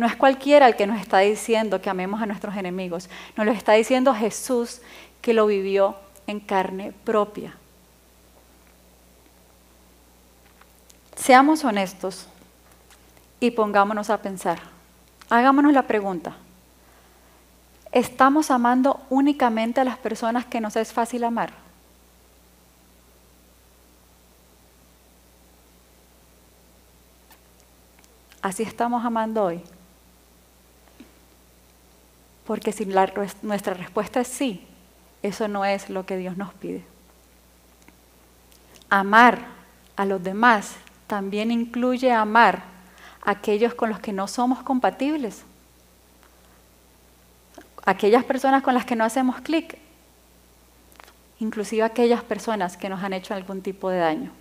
No 0.00 0.06
es 0.06 0.16
cualquiera 0.16 0.66
el 0.66 0.76
que 0.76 0.86
nos 0.86 0.98
está 0.98 1.18
diciendo 1.18 1.82
que 1.82 1.90
amemos 1.90 2.22
a 2.22 2.26
nuestros 2.26 2.56
enemigos, 2.56 3.10
nos 3.36 3.44
lo 3.44 3.52
está 3.52 3.74
diciendo 3.74 4.14
Jesús 4.14 4.80
que 5.20 5.34
lo 5.34 5.44
vivió 5.44 5.94
en 6.26 6.40
carne 6.40 6.94
propia. 7.04 7.54
Seamos 11.14 11.64
honestos 11.64 12.26
y 13.40 13.50
pongámonos 13.50 14.08
a 14.08 14.22
pensar. 14.22 14.60
Hagámonos 15.28 15.74
la 15.74 15.82
pregunta. 15.82 16.34
¿Estamos 17.92 18.50
amando 18.50 19.02
únicamente 19.10 19.82
a 19.82 19.84
las 19.84 19.98
personas 19.98 20.46
que 20.46 20.62
nos 20.62 20.76
es 20.76 20.94
fácil 20.94 21.24
amar? 21.24 21.52
Así 28.40 28.62
estamos 28.62 29.04
amando 29.04 29.44
hoy. 29.44 29.62
Porque 32.50 32.72
si 32.72 32.84
nuestra 32.84 33.74
respuesta 33.74 34.22
es 34.22 34.26
sí, 34.26 34.66
eso 35.22 35.46
no 35.46 35.64
es 35.64 35.88
lo 35.88 36.04
que 36.04 36.16
Dios 36.16 36.36
nos 36.36 36.52
pide. 36.52 36.82
Amar 38.88 39.38
a 39.94 40.04
los 40.04 40.20
demás 40.20 40.74
también 41.06 41.52
incluye 41.52 42.10
amar 42.10 42.64
a 43.24 43.30
aquellos 43.30 43.74
con 43.74 43.88
los 43.88 44.00
que 44.00 44.12
no 44.12 44.26
somos 44.26 44.64
compatibles. 44.64 45.44
Aquellas 47.84 48.24
personas 48.24 48.64
con 48.64 48.74
las 48.74 48.84
que 48.84 48.96
no 48.96 49.04
hacemos 49.04 49.40
clic. 49.42 49.78
Inclusive 51.38 51.84
aquellas 51.84 52.24
personas 52.24 52.76
que 52.76 52.88
nos 52.88 53.00
han 53.04 53.12
hecho 53.12 53.32
algún 53.32 53.62
tipo 53.62 53.90
de 53.90 53.98
daño. 53.98 54.32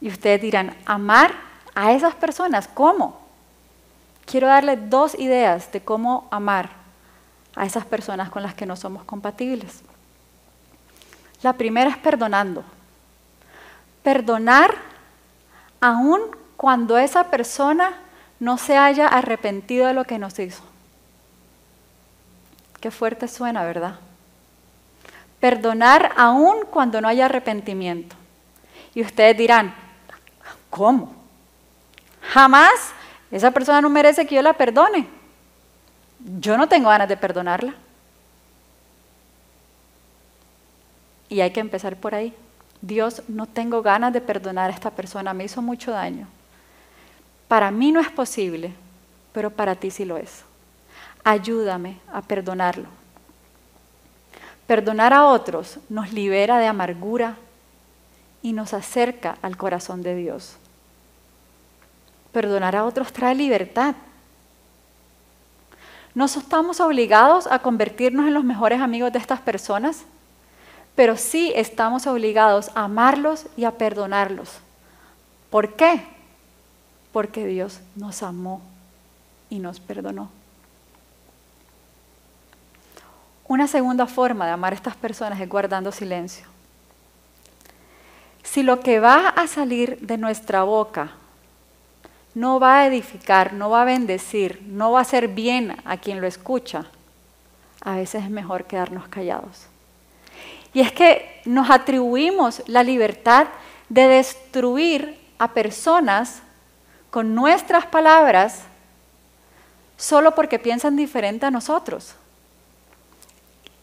Y 0.00 0.08
ustedes 0.08 0.40
dirán, 0.40 0.74
amar 0.86 1.34
a 1.74 1.92
esas 1.92 2.14
personas. 2.14 2.66
¿Cómo? 2.66 3.21
Quiero 4.26 4.46
darle 4.46 4.76
dos 4.76 5.14
ideas 5.18 5.70
de 5.72 5.82
cómo 5.82 6.28
amar 6.30 6.70
a 7.54 7.66
esas 7.66 7.84
personas 7.84 8.30
con 8.30 8.42
las 8.42 8.54
que 8.54 8.66
no 8.66 8.76
somos 8.76 9.04
compatibles. 9.04 9.82
La 11.42 11.54
primera 11.54 11.90
es 11.90 11.98
perdonando. 11.98 12.64
Perdonar 14.02 14.74
aun 15.80 16.20
cuando 16.56 16.98
esa 16.98 17.24
persona 17.24 17.94
no 18.38 18.58
se 18.58 18.76
haya 18.76 19.06
arrepentido 19.06 19.86
de 19.86 19.94
lo 19.94 20.04
que 20.04 20.18
nos 20.18 20.38
hizo. 20.38 20.62
Qué 22.80 22.90
fuerte 22.90 23.28
suena, 23.28 23.64
¿verdad? 23.64 23.96
Perdonar 25.40 26.12
aun 26.16 26.66
cuando 26.70 27.00
no 27.00 27.08
haya 27.08 27.26
arrepentimiento. 27.26 28.16
Y 28.94 29.02
ustedes 29.02 29.36
dirán, 29.36 29.74
¿cómo? 30.70 31.14
Jamás 32.32 32.92
esa 33.32 33.50
persona 33.50 33.80
no 33.80 33.88
merece 33.88 34.26
que 34.26 34.34
yo 34.34 34.42
la 34.42 34.52
perdone. 34.52 35.06
Yo 36.38 36.56
no 36.56 36.68
tengo 36.68 36.90
ganas 36.90 37.08
de 37.08 37.16
perdonarla. 37.16 37.74
Y 41.28 41.40
hay 41.40 41.50
que 41.50 41.60
empezar 41.60 41.96
por 41.96 42.14
ahí. 42.14 42.34
Dios, 42.82 43.22
no 43.28 43.46
tengo 43.46 43.80
ganas 43.80 44.12
de 44.12 44.20
perdonar 44.20 44.70
a 44.70 44.74
esta 44.74 44.90
persona, 44.90 45.32
me 45.32 45.44
hizo 45.44 45.62
mucho 45.62 45.92
daño. 45.92 46.26
Para 47.48 47.70
mí 47.70 47.90
no 47.90 48.00
es 48.00 48.10
posible, 48.10 48.72
pero 49.32 49.50
para 49.50 49.76
ti 49.76 49.90
sí 49.90 50.04
lo 50.04 50.18
es. 50.18 50.42
Ayúdame 51.24 51.98
a 52.12 52.20
perdonarlo. 52.20 52.88
Perdonar 54.66 55.12
a 55.12 55.26
otros 55.26 55.78
nos 55.88 56.12
libera 56.12 56.58
de 56.58 56.66
amargura 56.66 57.36
y 58.42 58.52
nos 58.52 58.74
acerca 58.74 59.38
al 59.42 59.56
corazón 59.56 60.02
de 60.02 60.16
Dios. 60.16 60.56
Perdonar 62.32 62.74
a 62.76 62.84
otros 62.84 63.12
trae 63.12 63.34
libertad. 63.34 63.94
No 66.14 66.26
estamos 66.26 66.80
obligados 66.80 67.46
a 67.46 67.60
convertirnos 67.60 68.26
en 68.26 68.34
los 68.34 68.44
mejores 68.44 68.80
amigos 68.80 69.12
de 69.12 69.18
estas 69.18 69.40
personas, 69.40 70.04
pero 70.94 71.16
sí 71.16 71.52
estamos 71.54 72.06
obligados 72.06 72.70
a 72.74 72.84
amarlos 72.84 73.46
y 73.56 73.64
a 73.64 73.72
perdonarlos. 73.72 74.50
¿Por 75.50 75.74
qué? 75.74 76.04
Porque 77.12 77.46
Dios 77.46 77.80
nos 77.96 78.22
amó 78.22 78.60
y 79.48 79.58
nos 79.58 79.80
perdonó. 79.80 80.30
Una 83.48 83.66
segunda 83.66 84.06
forma 84.06 84.46
de 84.46 84.52
amar 84.52 84.72
a 84.72 84.76
estas 84.76 84.96
personas 84.96 85.40
es 85.40 85.48
guardando 85.48 85.92
silencio. 85.92 86.46
Si 88.42 88.62
lo 88.62 88.80
que 88.80 89.00
va 89.00 89.28
a 89.28 89.46
salir 89.46 89.98
de 90.00 90.18
nuestra 90.18 90.62
boca 90.62 91.12
no 92.34 92.58
va 92.58 92.80
a 92.80 92.86
edificar, 92.86 93.52
no 93.52 93.70
va 93.70 93.82
a 93.82 93.86
bendecir, 93.86 94.62
no 94.66 94.92
va 94.92 95.00
a 95.00 95.02
hacer 95.02 95.28
bien 95.28 95.76
a 95.84 95.96
quien 95.96 96.20
lo 96.20 96.26
escucha, 96.26 96.86
a 97.82 97.96
veces 97.96 98.24
es 98.24 98.30
mejor 98.30 98.64
quedarnos 98.64 99.08
callados. 99.08 99.66
Y 100.72 100.80
es 100.80 100.92
que 100.92 101.42
nos 101.44 101.70
atribuimos 101.70 102.62
la 102.66 102.82
libertad 102.82 103.48
de 103.88 104.08
destruir 104.08 105.18
a 105.38 105.48
personas 105.48 106.42
con 107.10 107.34
nuestras 107.34 107.84
palabras 107.86 108.62
solo 109.98 110.34
porque 110.34 110.58
piensan 110.58 110.96
diferente 110.96 111.44
a 111.44 111.50
nosotros. 111.50 112.14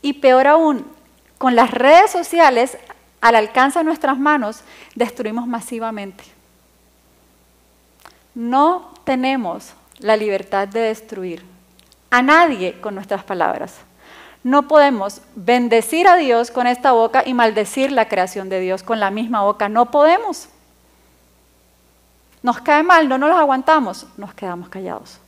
Y 0.02 0.14
peor 0.14 0.48
aún, 0.48 0.86
con 1.38 1.56
las 1.56 1.72
redes 1.72 2.10
sociales 2.10 2.78
al 3.22 3.36
alcance 3.36 3.80
de 3.80 3.86
nuestras 3.86 4.18
manos, 4.18 4.64
destruimos 4.96 5.46
masivamente. 5.46 6.39
No 8.40 8.94
tenemos 9.04 9.74
la 9.98 10.16
libertad 10.16 10.66
de 10.66 10.80
destruir 10.80 11.44
a 12.10 12.22
nadie 12.22 12.80
con 12.80 12.96
nuestras 12.96 13.22
palabras. 13.22 13.76
No 14.46 14.66
podemos 14.66 15.22
bendecir 15.36 16.08
a 16.08 16.16
Dios 16.16 16.50
con 16.50 16.66
esta 16.66 16.94
boca 16.94 17.24
y 17.26 17.34
maldecir 17.34 17.92
la 17.92 18.08
creación 18.08 18.48
de 18.48 18.62
Dios 18.62 18.82
con 18.82 19.02
la 19.02 19.12
misma 19.12 19.44
boca. 19.44 19.68
No 19.68 19.92
podemos. 19.92 20.48
Nos 22.42 22.62
cae 22.62 22.82
mal, 22.82 23.10
no 23.10 23.18
nos 23.18 23.38
aguantamos, 23.38 24.08
nos 24.16 24.34
quedamos 24.34 24.70
callados. 24.70 25.20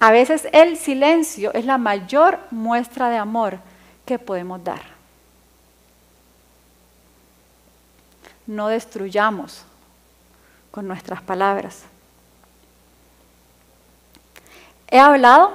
A 0.00 0.10
veces 0.10 0.48
el 0.50 0.76
silencio 0.76 1.54
es 1.54 1.66
la 1.66 1.78
mayor 1.78 2.40
muestra 2.50 3.10
de 3.10 3.18
amor 3.18 3.60
que 4.04 4.18
podemos 4.18 4.64
dar. 4.64 4.82
No 8.48 8.66
destruyamos 8.66 9.64
con 10.74 10.88
nuestras 10.88 11.22
palabras. 11.22 11.84
He 14.88 14.98
hablado 14.98 15.54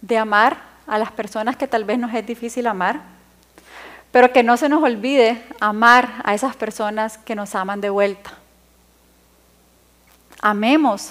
de 0.00 0.16
amar 0.16 0.58
a 0.86 0.96
las 0.96 1.10
personas 1.10 1.56
que 1.56 1.66
tal 1.66 1.82
vez 1.82 1.98
nos 1.98 2.14
es 2.14 2.24
difícil 2.24 2.68
amar, 2.68 3.00
pero 4.12 4.32
que 4.32 4.44
no 4.44 4.56
se 4.56 4.68
nos 4.68 4.80
olvide 4.80 5.42
amar 5.58 6.22
a 6.22 6.34
esas 6.34 6.54
personas 6.54 7.18
que 7.18 7.34
nos 7.34 7.56
aman 7.56 7.80
de 7.80 7.90
vuelta. 7.90 8.30
Amemos 10.40 11.10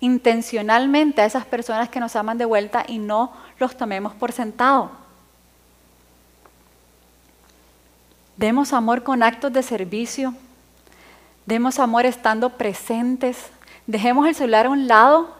intencionalmente 0.00 1.20
a 1.20 1.26
esas 1.26 1.44
personas 1.44 1.90
que 1.90 2.00
nos 2.00 2.16
aman 2.16 2.38
de 2.38 2.46
vuelta 2.46 2.86
y 2.88 2.96
no 2.96 3.34
los 3.58 3.76
tomemos 3.76 4.14
por 4.14 4.32
sentado. 4.32 4.92
Demos 8.38 8.72
amor 8.72 9.02
con 9.02 9.22
actos 9.22 9.52
de 9.52 9.62
servicio. 9.62 10.32
Demos 11.48 11.78
amor 11.78 12.04
estando 12.04 12.50
presentes. 12.50 13.46
Dejemos 13.86 14.28
el 14.28 14.34
celular 14.34 14.66
a 14.66 14.68
un 14.68 14.86
lado 14.86 15.34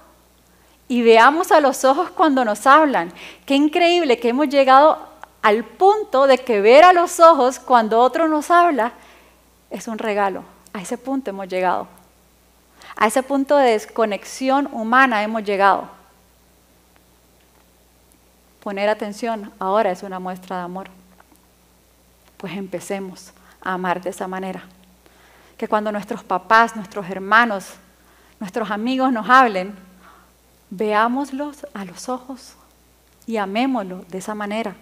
y 0.88 1.02
veamos 1.02 1.52
a 1.52 1.60
los 1.60 1.84
ojos 1.84 2.08
cuando 2.08 2.46
nos 2.46 2.66
hablan. 2.66 3.12
Qué 3.44 3.54
increíble 3.54 4.18
que 4.18 4.30
hemos 4.30 4.48
llegado 4.48 5.06
al 5.42 5.64
punto 5.64 6.26
de 6.26 6.38
que 6.38 6.62
ver 6.62 6.82
a 6.82 6.94
los 6.94 7.20
ojos 7.20 7.58
cuando 7.58 8.00
otro 8.00 8.26
nos 8.26 8.50
habla 8.50 8.92
es 9.68 9.86
un 9.86 9.98
regalo. 9.98 10.44
A 10.72 10.80
ese 10.80 10.96
punto 10.96 11.28
hemos 11.28 11.46
llegado. 11.46 11.86
A 12.96 13.06
ese 13.06 13.22
punto 13.22 13.58
de 13.58 13.72
desconexión 13.72 14.66
humana 14.72 15.22
hemos 15.22 15.44
llegado. 15.44 15.90
Poner 18.60 18.88
atención 18.88 19.52
ahora 19.58 19.90
es 19.90 20.02
una 20.02 20.18
muestra 20.18 20.56
de 20.56 20.62
amor. 20.62 20.88
Pues 22.38 22.54
empecemos 22.54 23.34
a 23.60 23.74
amar 23.74 24.00
de 24.00 24.08
esa 24.08 24.26
manera. 24.26 24.64
Que 25.58 25.68
cuando 25.68 25.92
nuestros 25.92 26.24
papás, 26.24 26.74
nuestros 26.76 27.10
hermanos, 27.10 27.74
nuestros 28.40 28.70
amigos 28.70 29.12
nos 29.12 29.28
hablen, 29.28 29.74
veámoslos 30.70 31.66
a 31.74 31.84
los 31.84 32.08
ojos 32.08 32.54
y 33.26 33.36
amémoslo 33.36 34.04
de 34.08 34.18
esa 34.18 34.34
manera. 34.34 34.74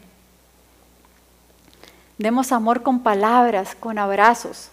Demos 2.19 2.53
amor 2.53 2.83
con 2.83 3.01
palabras, 3.01 3.75
con 3.75 3.99
abrazos. 3.99 4.71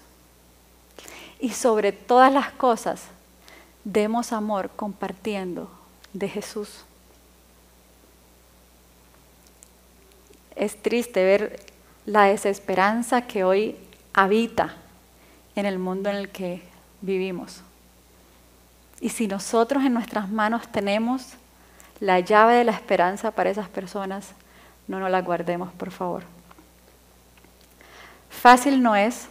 Y 1.40 1.50
sobre 1.50 1.92
todas 1.92 2.32
las 2.32 2.52
cosas, 2.52 3.04
demos 3.84 4.32
amor 4.32 4.70
compartiendo 4.76 5.70
de 6.14 6.30
Jesús. 6.30 6.86
Es 10.56 10.82
triste 10.82 11.24
ver 11.24 11.66
la 12.06 12.26
desesperanza 12.26 13.24
que 13.24 13.44
hoy 13.44 13.76
habita 14.14 14.76
en 15.56 15.66
el 15.66 15.80
mundo 15.80 16.10
en 16.10 16.16
el 16.18 16.30
que 16.30 16.62
vivimos. 17.02 17.62
Y 19.00 19.10
si 19.10 19.28
nosotros 19.28 19.84
en 19.84 19.94
nuestras 19.94 20.30
manos 20.30 20.68
tenemos 20.72 21.34
la 22.00 22.20
llave 22.20 22.56
de 22.56 22.64
la 22.64 22.72
esperanza 22.72 23.32
para 23.32 23.50
esas 23.50 23.70
personas, 23.70 24.32
no 24.88 25.00
nos 25.00 25.12
la 25.12 25.22
guardemos, 25.22 25.72
por 25.74 25.92
favor. 25.92 26.24
Fácil 28.30 28.82
no 28.82 28.96
es, 28.96 29.28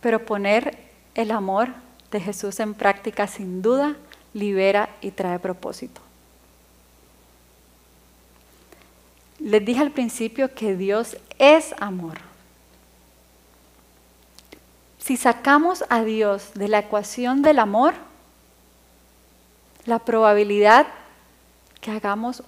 pero 0.00 0.24
poner 0.24 0.78
el 1.14 1.30
amor 1.30 1.68
de 2.10 2.20
Jesús 2.20 2.58
en 2.60 2.74
práctica 2.74 3.26
sin 3.26 3.62
duda 3.62 3.96
libera 4.34 4.88
y 5.00 5.10
trae 5.10 5.38
propósito. 5.38 6.00
Les 9.38 9.64
dije 9.64 9.80
al 9.80 9.90
principio 9.90 10.54
que 10.54 10.76
Dios 10.76 11.16
es 11.38 11.74
amor. 11.80 12.18
Si 15.12 15.18
sacamos 15.18 15.84
a 15.90 16.04
Dios 16.04 16.52
de 16.54 16.68
la 16.68 16.78
ecuación 16.78 17.42
del 17.42 17.58
amor, 17.58 17.92
la 19.84 19.98
probabilidad 19.98 20.86
que 21.82 21.90
hagamos 21.90 22.42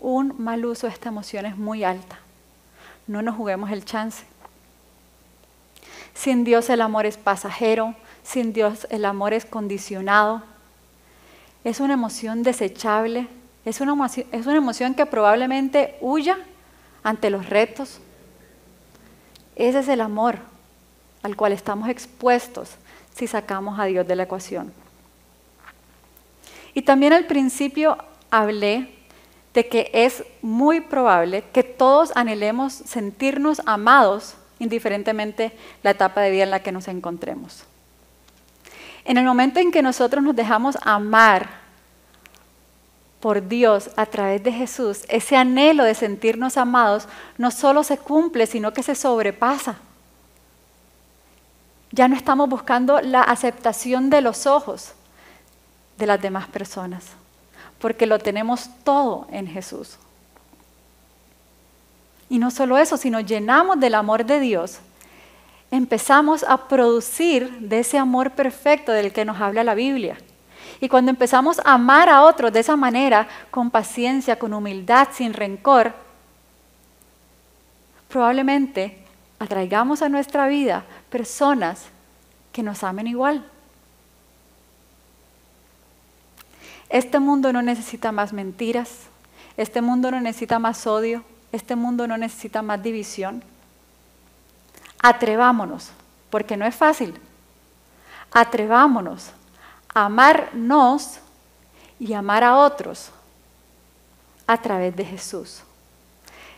un 0.00 0.34
mal 0.42 0.64
uso 0.64 0.88
de 0.88 0.94
esta 0.94 1.10
emoción 1.10 1.46
es 1.46 1.56
muy 1.56 1.84
alta. 1.84 2.18
No 3.06 3.22
nos 3.22 3.36
juguemos 3.36 3.70
el 3.70 3.84
chance. 3.84 4.24
Sin 6.12 6.42
Dios 6.42 6.70
el 6.70 6.80
amor 6.80 7.06
es 7.06 7.16
pasajero, 7.18 7.94
sin 8.24 8.52
Dios 8.52 8.88
el 8.90 9.04
amor 9.04 9.32
es 9.32 9.44
condicionado, 9.44 10.42
es 11.62 11.78
una 11.78 11.94
emoción 11.94 12.42
desechable, 12.42 13.28
es 13.64 13.80
una 13.80 13.92
emoción, 13.92 14.26
es 14.32 14.44
una 14.46 14.56
emoción 14.56 14.96
que 14.96 15.06
probablemente 15.06 15.98
huya 16.00 16.36
ante 17.04 17.30
los 17.30 17.48
retos. 17.48 18.00
Ese 19.54 19.78
es 19.78 19.86
el 19.86 20.00
amor 20.00 20.50
al 21.22 21.36
cual 21.36 21.52
estamos 21.52 21.88
expuestos 21.88 22.70
si 23.14 23.26
sacamos 23.26 23.78
a 23.78 23.84
Dios 23.84 24.06
de 24.06 24.16
la 24.16 24.24
ecuación. 24.24 24.72
Y 26.74 26.82
también 26.82 27.12
al 27.12 27.26
principio 27.26 27.98
hablé 28.30 28.94
de 29.54 29.68
que 29.68 29.90
es 29.92 30.24
muy 30.40 30.80
probable 30.80 31.44
que 31.52 31.62
todos 31.62 32.12
anhelemos 32.14 32.72
sentirnos 32.72 33.60
amados 33.66 34.34
indiferentemente 34.58 35.52
la 35.82 35.90
etapa 35.90 36.22
de 36.22 36.30
vida 36.30 36.44
en 36.44 36.50
la 36.50 36.62
que 36.62 36.72
nos 36.72 36.88
encontremos. 36.88 37.64
En 39.04 39.18
el 39.18 39.24
momento 39.24 39.60
en 39.60 39.72
que 39.72 39.82
nosotros 39.82 40.22
nos 40.22 40.36
dejamos 40.36 40.78
amar 40.82 41.62
por 43.20 43.46
Dios 43.46 43.90
a 43.96 44.06
través 44.06 44.42
de 44.42 44.52
Jesús, 44.52 45.02
ese 45.08 45.36
anhelo 45.36 45.84
de 45.84 45.94
sentirnos 45.94 46.56
amados 46.56 47.06
no 47.36 47.50
solo 47.50 47.84
se 47.84 47.98
cumple, 47.98 48.46
sino 48.46 48.72
que 48.72 48.82
se 48.82 48.94
sobrepasa. 48.94 49.76
Ya 51.92 52.08
no 52.08 52.16
estamos 52.16 52.48
buscando 52.48 53.00
la 53.00 53.22
aceptación 53.22 54.10
de 54.10 54.20
los 54.20 54.46
ojos 54.46 54.92
de 55.98 56.06
las 56.06 56.20
demás 56.20 56.48
personas, 56.48 57.04
porque 57.78 58.06
lo 58.06 58.18
tenemos 58.18 58.68
todo 58.82 59.26
en 59.30 59.46
Jesús. 59.46 59.98
Y 62.28 62.38
no 62.38 62.50
solo 62.50 62.78
eso, 62.78 62.96
sino 62.96 63.20
llenamos 63.20 63.78
del 63.78 63.94
amor 63.94 64.24
de 64.24 64.40
Dios 64.40 64.80
empezamos 65.72 66.44
a 66.44 66.68
producir 66.68 67.50
de 67.60 67.80
ese 67.80 67.96
amor 67.96 68.32
perfecto 68.32 68.92
del 68.92 69.10
que 69.10 69.24
nos 69.24 69.40
habla 69.40 69.64
la 69.64 69.74
Biblia. 69.74 70.18
Y 70.80 70.88
cuando 70.88 71.10
empezamos 71.10 71.60
a 71.60 71.72
amar 71.72 72.10
a 72.10 72.22
otros 72.22 72.52
de 72.52 72.60
esa 72.60 72.76
manera, 72.76 73.26
con 73.50 73.70
paciencia, 73.70 74.38
con 74.38 74.52
humildad, 74.52 75.08
sin 75.12 75.32
rencor, 75.32 75.94
probablemente 78.08 79.01
atraigamos 79.42 80.02
a 80.02 80.08
nuestra 80.08 80.46
vida 80.46 80.84
personas 81.10 81.86
que 82.52 82.62
nos 82.62 82.84
amen 82.84 83.08
igual. 83.08 83.44
Este 86.88 87.18
mundo 87.18 87.52
no 87.52 87.60
necesita 87.60 88.12
más 88.12 88.32
mentiras, 88.32 89.06
este 89.56 89.82
mundo 89.82 90.12
no 90.12 90.20
necesita 90.20 90.60
más 90.60 90.86
odio, 90.86 91.24
este 91.50 91.74
mundo 91.74 92.06
no 92.06 92.16
necesita 92.16 92.62
más 92.62 92.80
división. 92.84 93.42
Atrevámonos, 95.02 95.90
porque 96.30 96.56
no 96.56 96.64
es 96.64 96.76
fácil. 96.76 97.18
Atrevámonos 98.30 99.30
a 99.92 100.04
amarnos 100.04 101.18
y 101.98 102.12
amar 102.12 102.44
a 102.44 102.58
otros 102.58 103.10
a 104.46 104.56
través 104.58 104.94
de 104.94 105.04
Jesús. 105.04 105.64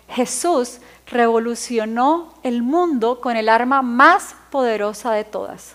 Jesús 0.08 0.78
revolucionó 1.06 2.34
el 2.42 2.62
mundo 2.62 3.20
con 3.20 3.36
el 3.36 3.48
arma 3.48 3.82
más 3.82 4.34
poderosa 4.50 5.12
de 5.12 5.24
todas, 5.24 5.74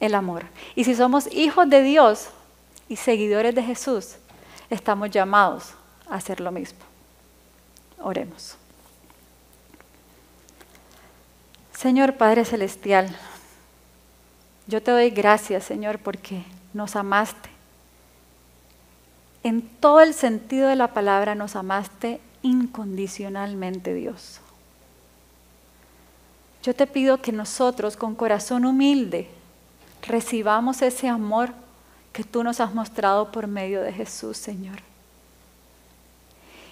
el 0.00 0.14
amor. 0.14 0.44
Y 0.74 0.84
si 0.84 0.94
somos 0.94 1.26
hijos 1.32 1.68
de 1.68 1.82
Dios 1.82 2.28
y 2.88 2.96
seguidores 2.96 3.54
de 3.54 3.62
Jesús, 3.62 4.16
estamos 4.70 5.10
llamados 5.10 5.74
a 6.08 6.16
hacer 6.16 6.40
lo 6.40 6.52
mismo. 6.52 6.78
Oremos. 8.00 8.56
Señor 11.74 12.16
Padre 12.16 12.44
Celestial, 12.44 13.14
yo 14.66 14.82
te 14.82 14.90
doy 14.90 15.10
gracias, 15.10 15.64
Señor, 15.64 15.98
porque 15.98 16.44
nos 16.74 16.96
amaste. 16.96 17.48
En 19.42 19.62
todo 19.62 20.00
el 20.00 20.12
sentido 20.12 20.68
de 20.68 20.76
la 20.76 20.88
palabra 20.88 21.34
nos 21.34 21.56
amaste 21.56 22.20
incondicionalmente, 22.48 23.94
Dios. 23.94 24.40
Yo 26.62 26.74
te 26.74 26.86
pido 26.86 27.22
que 27.22 27.32
nosotros 27.32 27.96
con 27.96 28.14
corazón 28.14 28.64
humilde 28.64 29.28
recibamos 30.06 30.82
ese 30.82 31.08
amor 31.08 31.52
que 32.12 32.24
tú 32.24 32.42
nos 32.42 32.60
has 32.60 32.74
mostrado 32.74 33.30
por 33.30 33.46
medio 33.46 33.80
de 33.82 33.92
Jesús, 33.92 34.36
Señor. 34.36 34.80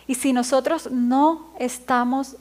Y 0.06 0.14
si 0.14 0.32
nosotros 0.32 0.90
no 0.90 1.46
estamos 1.58 2.36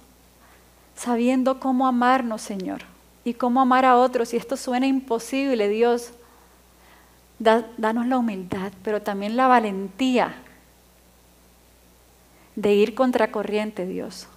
sabiendo 0.96 1.60
cómo 1.60 1.88
amarnos, 1.88 2.42
Señor, 2.42 2.82
y 3.24 3.34
cómo 3.34 3.62
amar 3.62 3.86
a 3.86 3.98
otros, 3.98 4.34
y 4.34 4.38
esto 4.38 4.56
suena 4.56 4.88
imposible, 4.88 5.68
Dios, 5.68 6.12
danos 7.40 8.08
la 8.08 8.18
humildad, 8.18 8.72
pero 8.84 9.02
también 9.02 9.36
la 9.36 9.48
valentía 9.48 10.36
de 12.56 12.74
ir 12.74 12.96
contracorriente, 12.96 13.86
Dios. 13.86 14.28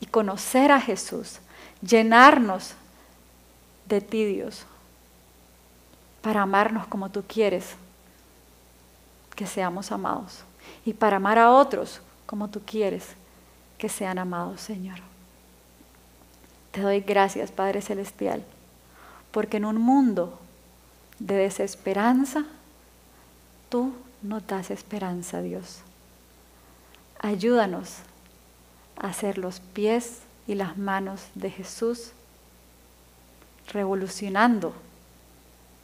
Y 0.00 0.06
conocer 0.06 0.72
a 0.72 0.80
Jesús, 0.80 1.38
llenarnos 1.80 2.74
de 3.86 4.00
ti, 4.00 4.24
Dios, 4.24 4.66
para 6.22 6.42
amarnos 6.42 6.86
como 6.86 7.10
tú 7.10 7.22
quieres 7.26 7.74
que 9.34 9.46
seamos 9.46 9.92
amados 9.92 10.44
y 10.84 10.94
para 10.94 11.16
amar 11.16 11.38
a 11.38 11.50
otros 11.50 12.00
como 12.26 12.48
tú 12.48 12.62
quieres 12.64 13.08
que 13.78 13.88
sean 13.88 14.18
amados, 14.18 14.60
Señor. 14.60 14.98
Te 16.70 16.80
doy 16.80 17.00
gracias, 17.00 17.52
Padre 17.52 17.82
Celestial, 17.82 18.42
porque 19.30 19.58
en 19.58 19.64
un 19.64 19.76
mundo 19.76 20.38
de 21.18 21.36
desesperanza, 21.36 22.44
tú 23.68 23.92
nos 24.24 24.46
das 24.46 24.70
esperanza, 24.70 25.42
Dios. 25.42 25.80
Ayúdanos 27.20 27.98
a 28.96 29.12
ser 29.12 29.38
los 29.38 29.60
pies 29.60 30.20
y 30.46 30.54
las 30.54 30.76
manos 30.76 31.28
de 31.34 31.50
Jesús, 31.50 32.12
revolucionando 33.72 34.74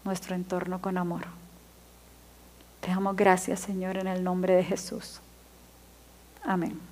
nuestro 0.05 0.35
entorno 0.35 0.81
con 0.81 0.99
amor. 0.99 1.27
Te 2.81 2.89
damos 2.89 3.15
gracias, 3.15 3.61
Señor, 3.61 3.99
en 3.99 4.07
el 4.07 4.25
nombre 4.25 4.55
de 4.55 4.65
Jesús. 4.65 5.21
Amén. 6.43 6.90